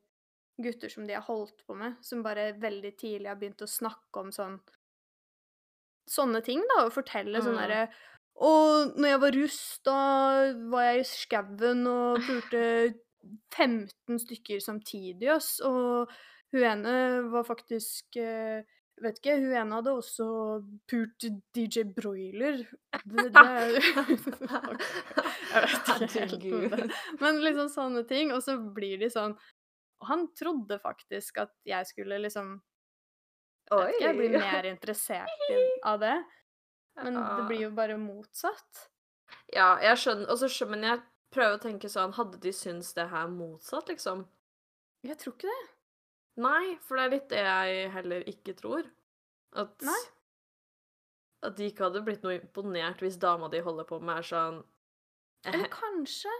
[0.62, 4.22] gutter som de har holdt på med, som bare veldig tidlig har begynt å snakke
[4.24, 4.58] om sånn
[6.06, 7.62] Sånne ting, da, og fortelle sånn Mm.
[7.64, 7.88] derre
[8.38, 9.96] Og når jeg var russ, da
[10.70, 12.62] var jeg i skauen og pulte
[13.50, 16.12] 15 stykker samtidig, ass, og
[16.52, 16.96] hun ene
[17.32, 18.62] var faktisk eh,
[19.02, 20.26] Vet ikke, hun ene hadde også
[20.88, 22.62] pult DJ Broiler.
[23.04, 23.74] Det, det er
[25.52, 25.90] Jeg vet
[26.38, 26.94] ikke helt.
[27.20, 28.32] Men liksom sånne ting.
[28.32, 29.34] Og så blir de sånn
[30.02, 32.56] Og han trodde faktisk at jeg skulle liksom
[33.70, 36.16] vet ikke, bli blir mer interessert i, av det.
[37.02, 38.86] Men det blir jo bare motsatt.
[39.52, 41.02] Ja, jeg skjønner, og så skjønner, jeg
[41.34, 44.24] prøver å tenke sånn, hadde de syntes det her motsatt, liksom?
[45.06, 45.64] Jeg tror ikke det.
[46.46, 48.88] Nei, for det er litt det jeg heller ikke tror.
[49.56, 50.00] At, Nei.
[51.48, 54.58] at de ikke hadde blitt noe imponert hvis dama di holder på med er sånn
[55.48, 56.32] Eller kanskje.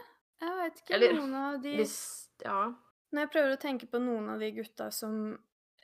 [0.43, 0.93] Jeg vet ikke.
[0.97, 1.97] Eller noen av de Hvis
[2.43, 2.59] Ja.
[3.11, 5.37] Når jeg prøver å tenke på noen av de gutta som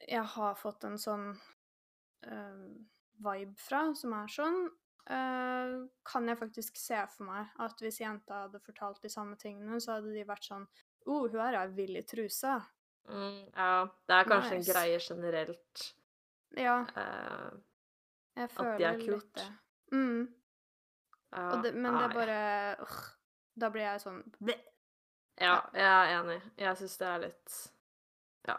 [0.03, 1.29] jeg har fått en sånn
[2.27, 2.63] eh,
[3.23, 4.59] vibe fra, som er sånn,
[5.07, 5.75] eh,
[6.09, 9.97] kan jeg faktisk se for meg at hvis jenta hadde fortalt de samme tingene, så
[9.97, 10.67] hadde de vært sånn
[11.07, 12.57] oh, hun her er vill i trusa.
[13.07, 13.73] Mm, ja.
[14.07, 14.59] Det er kanskje Nice.
[14.59, 15.89] en greie generelt.
[16.55, 17.59] Ja, Uh,
[18.35, 19.33] jeg At de er litt kult.
[19.37, 19.47] det.
[19.93, 20.21] Mm.
[21.31, 22.37] ja, det, men det er bare
[22.81, 23.01] uh,
[23.61, 24.61] Da blir jeg sånn bleh.
[25.41, 26.41] Ja, jeg er enig.
[26.57, 27.55] Jeg syns det er litt
[28.47, 28.57] Ja.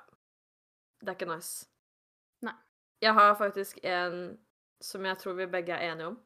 [1.01, 1.66] Det er ikke nice.
[2.43, 2.55] Nei.
[3.03, 4.39] Jeg har faktisk en
[4.85, 6.18] som jeg tror vi begge er enige om.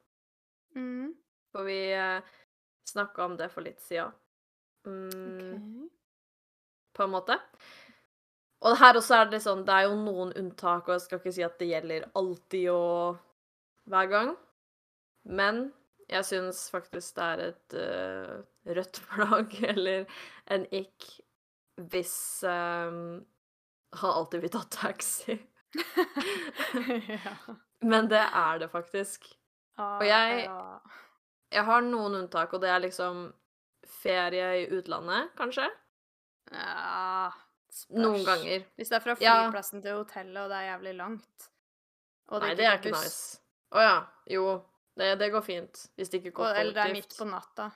[0.74, 1.12] Mm.
[1.52, 2.22] For vi eh,
[2.88, 4.12] snakka om det for litt siden.
[4.86, 5.88] Mm, okay.
[6.96, 7.38] På en måte.
[8.66, 11.34] Og her også er det sånn Det er jo noen unntak, og jeg skal ikke
[11.34, 13.18] si at det gjelder alltid og
[13.88, 14.32] hver gang.
[15.28, 15.68] Men
[16.08, 18.36] jeg syns faktisk det er et uh,
[18.78, 20.06] rødt flagg eller
[20.54, 21.08] en ikk
[21.92, 22.14] hvis
[22.48, 23.20] um,
[24.00, 25.36] han alltid vil ta taxi.
[27.08, 27.34] ja.
[27.80, 29.28] Men det er det faktisk.
[29.78, 30.78] Ah, jeg- ja.
[31.52, 33.20] Jeg har noen unntak, og det er liksom
[34.02, 35.68] ferie i utlandet, kanskje.
[36.52, 37.30] ja
[37.94, 38.64] Noen ganger.
[38.76, 39.36] Hvis det er fra Ja.
[39.46, 41.48] flyplassen til hotellet, og det er jævlig langt
[42.28, 43.40] og Nei, det er ikke buss, nice.
[43.72, 43.96] Å ja.
[44.28, 44.44] Jo.
[44.98, 45.84] Det, det går fint.
[45.96, 46.60] Hvis det ikke går kollektivt.
[46.60, 47.68] eller det er midt på natta.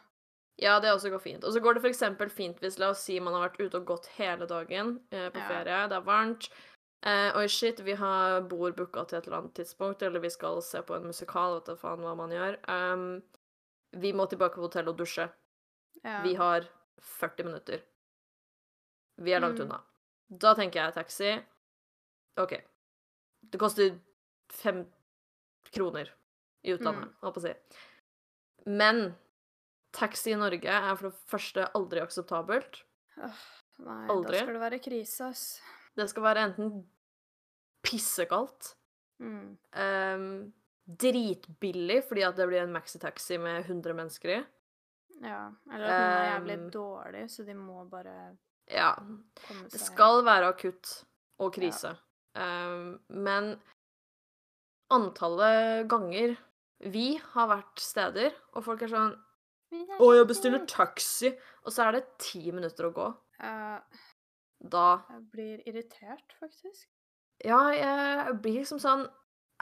[0.61, 1.45] Ja, det også går fint.
[1.45, 2.03] Og så går det f.eks.
[2.35, 5.39] fint hvis la oss si man har vært ute og gått hele dagen eh, på
[5.41, 5.49] Ja.
[5.49, 6.49] ferie, det er varmt.
[7.07, 10.61] Eh, Oi, shit, vi har bord booka til et eller annet tidspunkt, eller vi skal
[10.63, 12.59] se på en musikal, vet du faen hva man gjør.
[12.69, 13.23] Um,
[14.03, 15.29] vi må tilbake på hotellet og dusje.
[16.05, 16.21] Ja.
[16.23, 16.69] Vi har
[17.01, 17.83] 40 minutter.
[19.19, 19.67] Vi er langt Mm.
[19.67, 19.81] unna.
[20.31, 21.33] Da tenker jeg taxi.
[22.39, 22.55] OK.
[23.51, 23.99] Det koster
[24.51, 24.85] fem
[25.73, 26.09] kroner
[26.65, 27.15] i utlandet, Mm.
[27.23, 27.55] holdt på å si.
[28.67, 29.15] Men
[29.93, 32.83] taxi i Norge er for det første aldri akseptabelt.
[33.83, 34.33] Nei, Aldri.
[34.39, 35.61] da skal det være krise, ass.
[35.97, 36.87] Det skal være enten
[37.83, 38.75] pissekaldt,
[39.21, 39.57] Mm.
[39.75, 40.53] um,
[40.89, 44.45] dritbillig fordi at det blir en maxitaxi med 100 mennesker i.
[45.23, 45.51] Ja.
[45.71, 48.37] Eller at noen er jævlig Um, dårlig, så de må bare
[48.69, 51.05] Ja, Det skal være akutt
[51.39, 51.97] og krise.
[52.35, 53.61] Um, men
[54.91, 56.37] antallet ganger
[56.83, 59.13] vi har vært steder, og folk er sånn
[59.73, 61.31] Å, jeg bestiller taxi!
[61.65, 63.07] Og så er det ti minutter å gå.
[63.41, 63.79] Uh,
[64.61, 66.89] Da jeg blir irritert, faktisk.
[67.45, 69.07] Ja, jeg blir liksom sånn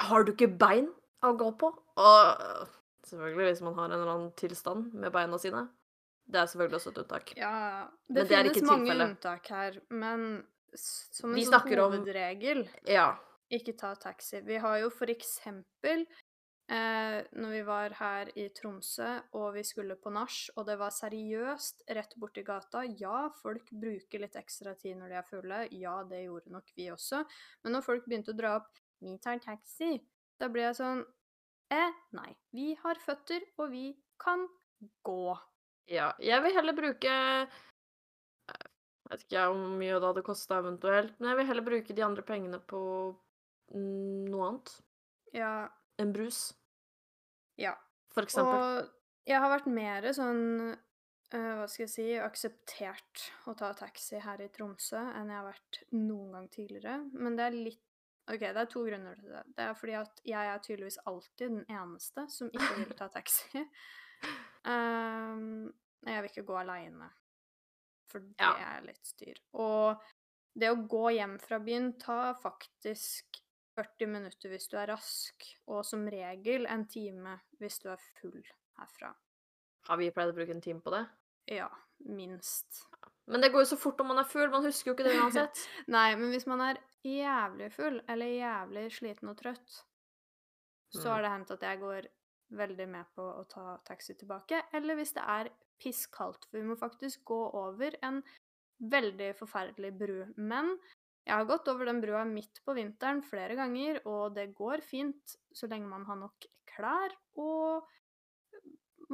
[0.03, 0.91] Har du ikke bein
[1.23, 1.71] å gå på?
[1.97, 2.67] Og
[3.07, 5.69] selvfølgelig hvis man har en eller annen tilstand med beina sine.
[6.31, 7.33] Det er selvfølgelig også et unntak.
[7.37, 7.53] Ja,
[8.09, 10.45] det, det finnes mange unntak her, men
[10.75, 13.17] som en sånn hovedregel om- Ja.
[13.51, 14.41] ikke ta taxi.
[14.47, 16.07] Vi har jo for eksempel
[16.71, 19.09] eh, når vi var her i Tromsø
[19.39, 22.85] og vi skulle på nach, og det var seriøst rett borti gata.
[23.01, 25.63] Ja, folk bruker litt ekstra tid når de er fulle.
[25.77, 27.25] Ja, det gjorde nok vi også.
[27.65, 30.05] Men når folk begynte å dra opp 'Vi tar taxi',
[30.39, 31.05] da ble jeg sånn
[31.71, 32.33] Eh, nei.
[32.51, 34.49] Vi har føtter, og vi kan
[35.07, 35.39] gå.
[35.87, 36.13] ja.
[36.19, 37.47] Jeg vil heller bruke Jeg
[39.11, 42.23] vet ikke hvor mye det hadde kosta eventuelt, men jeg vil heller bruke de andre
[42.23, 42.81] pengene på
[43.75, 44.75] mm, noe annet.
[45.35, 45.69] Ja,
[45.99, 46.55] En brus,
[47.61, 47.75] ja.
[48.15, 48.57] for eksempel.
[48.57, 50.41] Og jeg har vært mer sånn
[50.73, 55.47] uh, Hva skal jeg si akseptert å ta taxi her i Tromsø enn jeg har
[55.47, 56.97] vært noen gang tidligere.
[57.13, 57.87] Men det er litt
[58.31, 59.43] OK, det er to grunner til det.
[59.57, 63.63] Det er fordi at jeg er tydeligvis alltid den eneste som ikke vil ta taxi.
[64.69, 65.71] Um,
[66.07, 67.09] jeg vil ikke gå aleine,
[68.11, 68.53] for det Ja.
[68.77, 69.41] er litt styr.
[69.59, 69.99] Og
[70.55, 73.41] det å gå hjem fra byen tar faktisk
[73.81, 78.41] 40 minutter hvis du er rask, og som regel en time hvis du er full
[78.81, 79.15] herfra.
[79.89, 81.07] Har vi pleid å bruke en time på det?
[81.51, 81.67] Ja,
[82.05, 82.83] minst.
[83.31, 84.51] Men det går jo så fort om man er full.
[84.53, 85.61] Man husker jo ikke det uansett.
[85.97, 89.81] Nei, men hvis man er jævlig full, eller jævlig sliten og trøtt,
[90.91, 91.11] så Mm.
[91.15, 92.07] har det hendt at jeg går
[92.61, 94.59] veldig med på å ta taxi tilbake.
[94.75, 95.51] Eller hvis det er
[95.81, 98.23] pisskaldt, for vi må faktisk gå over en
[98.83, 100.17] veldig forferdelig bru.
[100.37, 100.75] Men
[101.31, 105.37] jeg har gått over den brua midt på vinteren flere ganger, og det går fint
[105.55, 107.87] så lenge man har nok klær, og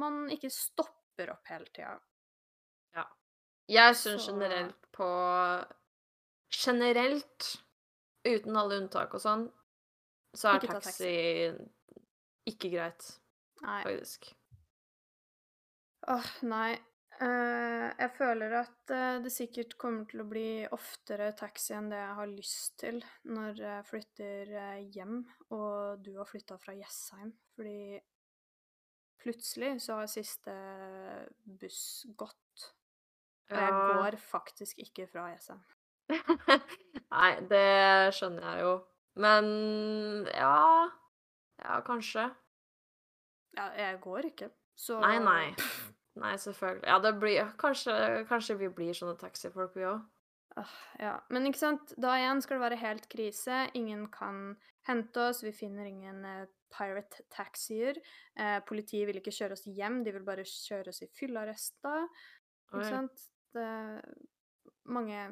[0.01, 1.93] man ikke stopper opp hele tida.
[3.67, 5.07] Jeg syns generelt på
[6.47, 7.47] Generelt,
[8.23, 9.41] uten alle unntak og sånn,
[10.31, 13.09] så er Ikke taxi, taxi ikke greit,
[13.65, 13.81] Nei.
[13.83, 14.29] faktisk.
[16.07, 16.77] Åh, nei.
[17.17, 21.97] Eh, jeg føler at eh, det sikkert kommer til å bli oftere taxi enn det
[21.97, 25.23] jeg har lyst til når jeg flytter eh, hjem,
[25.57, 27.31] og du har flytta fra Jessheim.
[27.57, 27.97] Fordi
[29.23, 30.53] plutselig så har siste
[31.41, 32.67] buss gått,
[33.49, 35.65] og jeg går faktisk ikke fra Jessheim.
[37.17, 37.65] Nei, det
[38.15, 38.77] skjønner jeg jo.
[39.17, 39.47] Men
[40.29, 40.85] ja
[41.57, 42.29] Ja, kanskje.
[43.57, 45.95] Ja, jeg går ikke, så Nei, nei.
[46.17, 46.85] Nei, selvfølgelig.
[46.89, 47.93] Ja, det blir Kanskje,
[48.29, 50.05] kanskje vi blir sånne taxifolk, vi òg.
[50.97, 53.67] Ja, men ikke sant, da igjen skal det være helt krise.
[53.77, 54.55] Ingen kan
[54.87, 57.99] hente oss, vi finner ingen eh, pirate taxier.
[58.39, 62.07] Eh, politiet vil ikke kjøre oss hjem, de vil bare kjøre oss i fyllearrester.
[62.73, 63.27] Ikke sant?
[63.53, 63.67] Det
[64.89, 65.27] mange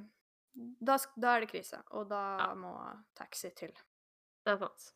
[0.55, 2.51] da, da er det krise, og da Ja.
[2.55, 2.75] må
[3.17, 3.73] taxi til.
[4.45, 4.91] Det er sant.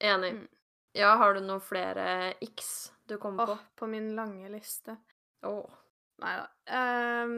[0.00, 0.32] Enig.
[0.34, 0.48] Mm.
[0.96, 3.58] Ja, har du noen flere x du kommer på?
[3.76, 4.96] på min lange liste.
[5.44, 5.76] Åh.
[6.22, 6.46] Nei da.
[6.72, 7.34] Um,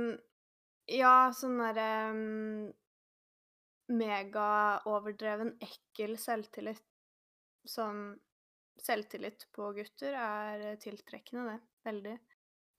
[0.89, 2.69] ja, sånn derre um,
[3.89, 6.85] Mega-overdreven, ekkel selvtillit.
[7.69, 8.17] Sånn
[8.79, 11.89] Selvtillit på gutter er tiltrekkende, det.
[11.89, 12.13] Veldig.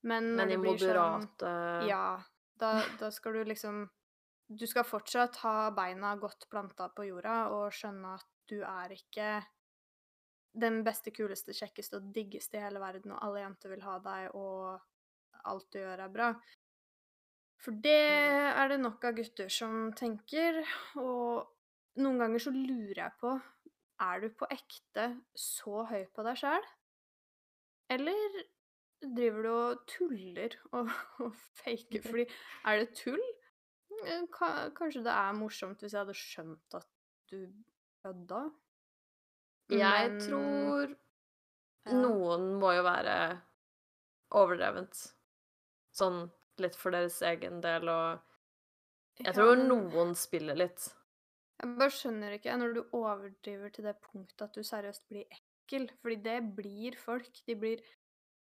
[0.08, 2.20] Men, Men i moderate sånn Ja.
[2.60, 3.82] Da, da skal du liksom
[4.48, 9.28] Du skal fortsatt ha beina godt planta på jorda og skjønne at du er ikke
[10.60, 14.32] den beste, kuleste, kjekkeste og diggeste i hele verden, og alle jenter vil ha deg,
[14.34, 14.80] og
[15.48, 16.30] alt du gjør, er bra.
[17.60, 20.62] For det er det nok av gutter som tenker,
[21.00, 21.50] og
[22.00, 23.34] noen ganger så lurer jeg på
[24.00, 26.64] Er du på ekte så høy på deg sjæl?
[27.92, 28.38] Eller
[29.00, 30.88] driver du og tuller og,
[31.20, 32.00] og faker?
[32.08, 32.24] Fordi
[32.64, 33.26] er det tull?
[34.06, 36.88] Eh, Kanskje det er morsomt hvis jeg hadde skjønt at
[37.32, 37.44] du
[38.00, 38.46] kødda?
[39.70, 40.96] Jeg tror
[41.94, 43.16] noen må jo være
[44.40, 44.98] overdrevent.
[46.00, 46.30] Sånn
[46.60, 48.20] litt for deres egen del, og
[49.20, 50.88] jeg Ja, tror men- noen spiller litt.
[51.60, 55.90] Jeg bare skjønner ikke når du overdriver til det punktet at du seriøst blir ekkel.
[56.00, 57.28] Fordi det blir folk.
[57.46, 57.82] De blir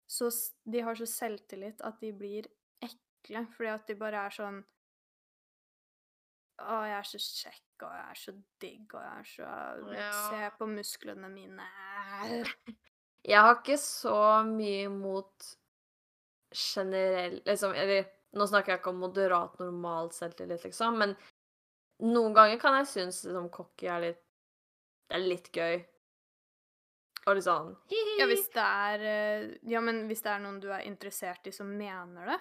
[0.08, 0.28] så
[0.70, 2.46] De har så selvtillit at de blir
[2.82, 3.46] ekle.
[3.56, 4.64] Fordi at de bare er sånn
[6.58, 10.12] Å, jeg er så kjekk, og jeg er så digg, og jeg er så Ja.
[10.30, 11.66] Se på musklene mine.
[13.24, 15.56] Jeg har ikke så mye imot
[16.52, 21.14] generell liksom, Eller nå snakker jeg ikke om moderat, normal selvtillit, liksom, men
[22.04, 24.24] noen ganger kan jeg synes liksom, cocky er litt
[25.06, 25.76] Det er litt gøy.
[27.26, 28.18] Og litt sånn hi-hi.
[28.20, 31.54] Ja, hvis det er eh, Ja, men hvis det er noen du er interessert i
[31.54, 32.38] som mener det?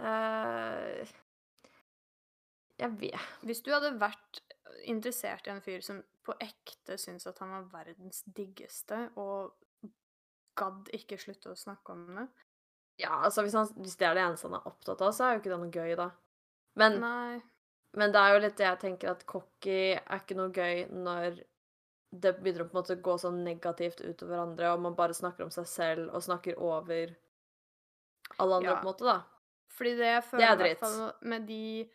[0.00, 1.02] Uh,
[2.80, 4.40] Jeg vet Hvis du hadde vært
[4.88, 9.56] interessert i en fyr som på ekte syns at han var verdens diggeste, og
[10.58, 12.26] gadd ikke slutte å snakke om det
[13.00, 15.32] Ja, altså, hvis, han, hvis det er det eneste han er opptatt av, så er
[15.34, 16.10] jo ikke det noe gøy, da.
[16.76, 16.98] Men,
[17.96, 21.40] men det er jo litt det jeg tenker, at cocky er ikke noe gøy når
[22.10, 25.46] det begynner å på en måte gå sånn negativt utover andre, og man bare snakker
[25.46, 27.14] om seg selv og snakker over
[28.38, 28.74] alle andre, Ja.
[28.76, 29.22] på en måte, da.
[29.70, 30.78] Fordi det jeg Det føler er i hvert dritt.
[30.80, 31.90] fall med de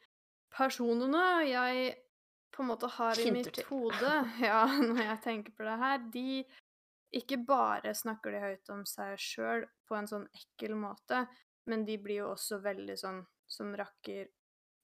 [0.56, 1.96] personene jeg
[2.56, 4.14] på en måte har i mitt hode
[4.50, 6.46] ja, når jeg tenker på det her, de
[7.16, 11.26] ikke bare snakker de høyt om seg sjøl på en sånn ekkel måte,
[11.70, 14.28] men de blir jo også veldig sånn som rakker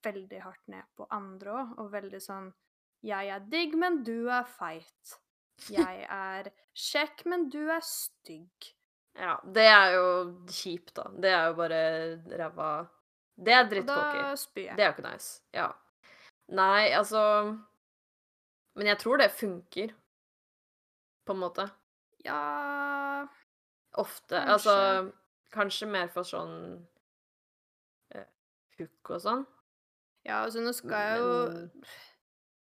[0.05, 2.51] veldig hardt ned på andre òg, og veldig sånn
[3.01, 5.15] Jeg er digg, men du er feit.
[5.73, 8.71] Jeg er kjekk, men du er stygg.
[9.17, 10.05] Ja, det er jo
[10.47, 11.09] kjipt, da.
[11.17, 11.82] Det er jo bare
[12.39, 12.69] ræva
[13.36, 14.77] Det er Og da spyr jeg.
[14.77, 15.41] Det er jo ikke nice.
[15.53, 15.71] Ja.
[16.51, 17.23] Nei, altså
[18.77, 19.93] Men jeg tror det funker.
[21.25, 21.67] På en måte.
[22.26, 23.28] Ja
[23.99, 24.36] Ofte.
[24.36, 24.51] Kanskje.
[24.53, 25.11] Altså
[25.51, 26.53] Kanskje mer for sånn
[28.15, 28.28] uh,
[28.80, 29.41] hook og sånn.
[30.24, 31.32] Ja, altså nå skal jeg jo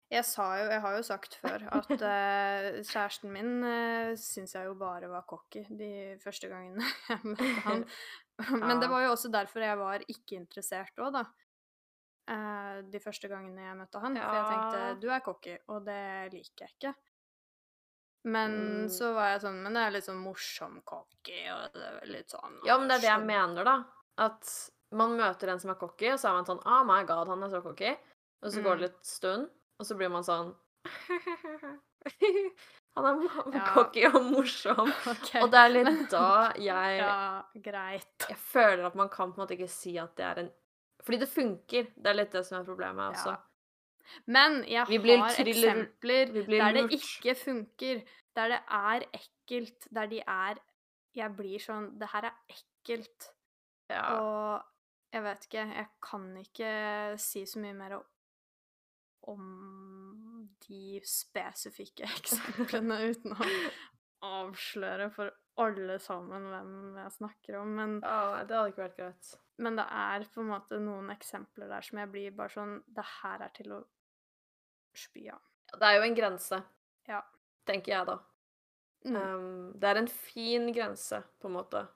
[0.10, 4.70] Jeg sa jo Jeg har jo sagt før at uh, kjæresten min uh, syns jeg
[4.70, 5.92] jo bare var cocky de
[6.24, 7.86] første gangene jeg møtte han.
[8.64, 11.26] Men det var jo også derfor jeg var ikke interessert òg, da.
[12.30, 14.18] Uh, de første gangene jeg møtte han.
[14.18, 16.02] For jeg tenkte du er cocky, og det
[16.34, 16.96] liker jeg ikke.
[18.26, 18.52] Men
[18.84, 18.90] Mm.
[18.92, 22.30] så var jeg sånn Men det er litt sånn morsom cocky, og det er litt
[22.30, 23.84] sånn Ja, men det er det jeg mener, da.
[24.18, 27.28] At man møter en som er cocky, og så er man sånn Oh my god,
[27.28, 27.96] han er så cocky.
[28.44, 28.80] Og så går Mm.
[28.80, 29.50] det litt stund,
[29.80, 30.56] og så blir man sånn
[32.96, 33.16] Han er
[33.54, 33.66] Ja.
[33.74, 34.92] cocky og morsom.
[35.14, 35.42] Okay.
[35.44, 38.28] Og det er litt da jeg Ja, greit.
[38.30, 40.52] Jeg føler at man kan på en måte ikke si at det er en
[41.04, 41.88] Fordi det funker.
[41.96, 43.32] Det er litt det som er problemet også.
[43.32, 43.38] Ja.
[44.28, 48.02] Men jeg har thriller- eksempler der det ikke funker.
[48.36, 49.88] Der det er ekkelt.
[49.94, 50.56] Der de er
[51.16, 53.30] Jeg blir sånn Det her er ekkelt.
[53.90, 54.04] Ja.
[54.20, 54.64] Og
[55.14, 58.00] jeg vet ikke Jeg kan ikke si så mye mer
[59.30, 63.48] om de spesifikke eksemplene uten å
[64.30, 67.74] avsløre for alle sammen hvem jeg snakker om.
[67.76, 69.32] Men, Å, det hadde ikke vært greit.
[69.60, 73.04] men det er på en måte noen eksempler der som jeg blir bare sånn Det
[73.22, 73.82] her er til å
[74.98, 75.40] spy av.
[75.76, 76.64] Det er jo en grense,
[77.08, 77.22] Ja.
[77.66, 78.18] tenker jeg, da.
[79.06, 79.16] Mm.
[79.16, 81.88] Um, det er en fin grense, på en måte.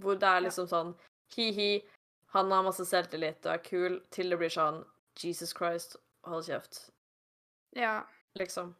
[0.00, 0.94] Hvor det er liksom sånn
[1.36, 1.82] hi-hi,
[2.34, 4.84] han har masse selvtillit og er kul, til det blir sånn
[5.16, 6.90] Jesus Christ, hold kjeft.
[7.76, 8.02] ja.
[8.38, 8.74] Liksom.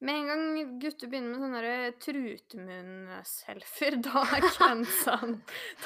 [0.00, 5.18] Med en gang gutter begynner med sånne trutemunn-selfier, da er grensa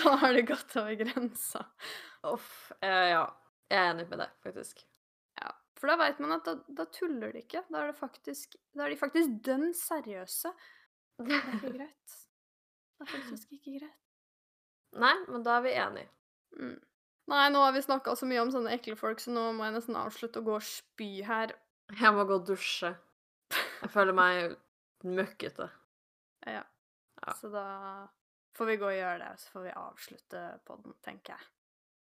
[0.02, 1.64] Da har det gått over grensa.
[2.22, 2.72] Uff.
[2.80, 3.24] Eh, ja.
[3.68, 4.84] Jeg er enig med deg, faktisk.
[5.76, 7.62] For da veit man at da, da tuller de ikke.
[7.68, 10.52] Da er, det faktisk, da er de faktisk dønn seriøse.
[11.20, 12.18] Det er ikke greit.
[12.96, 14.02] Det er faktisk ikke greit.
[14.96, 16.12] Nei, men da er vi enige.
[16.56, 16.76] Mm.
[17.26, 19.74] Nei, nå har vi snakka så mye om sånne ekle folk, så nå må jeg
[19.74, 21.52] nesten avslutte å gå og spy her.
[21.90, 22.92] Jeg må gå og dusje.
[23.52, 24.54] Jeg føler meg
[25.04, 25.68] møkkete.
[26.46, 26.62] Ja.
[27.20, 27.34] Ja.
[27.40, 27.66] Så da
[28.56, 31.48] får vi gå og gjøre det, så får vi avslutte podden, tenker jeg.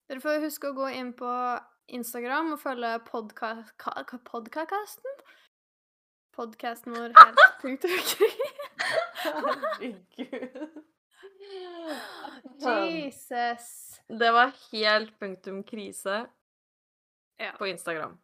[0.09, 1.29] Dere får huske å gå inn på
[1.89, 3.49] Instagram og følge podka
[3.81, 5.15] ka ka podkakasten.
[6.35, 7.33] Podkasten vår her.
[7.61, 7.89] punkt og
[9.23, 10.83] Herregud.
[12.61, 13.67] Jesus.
[14.09, 16.25] Det var helt punktum krise
[17.39, 17.51] Ja.
[17.57, 18.17] på Instagram.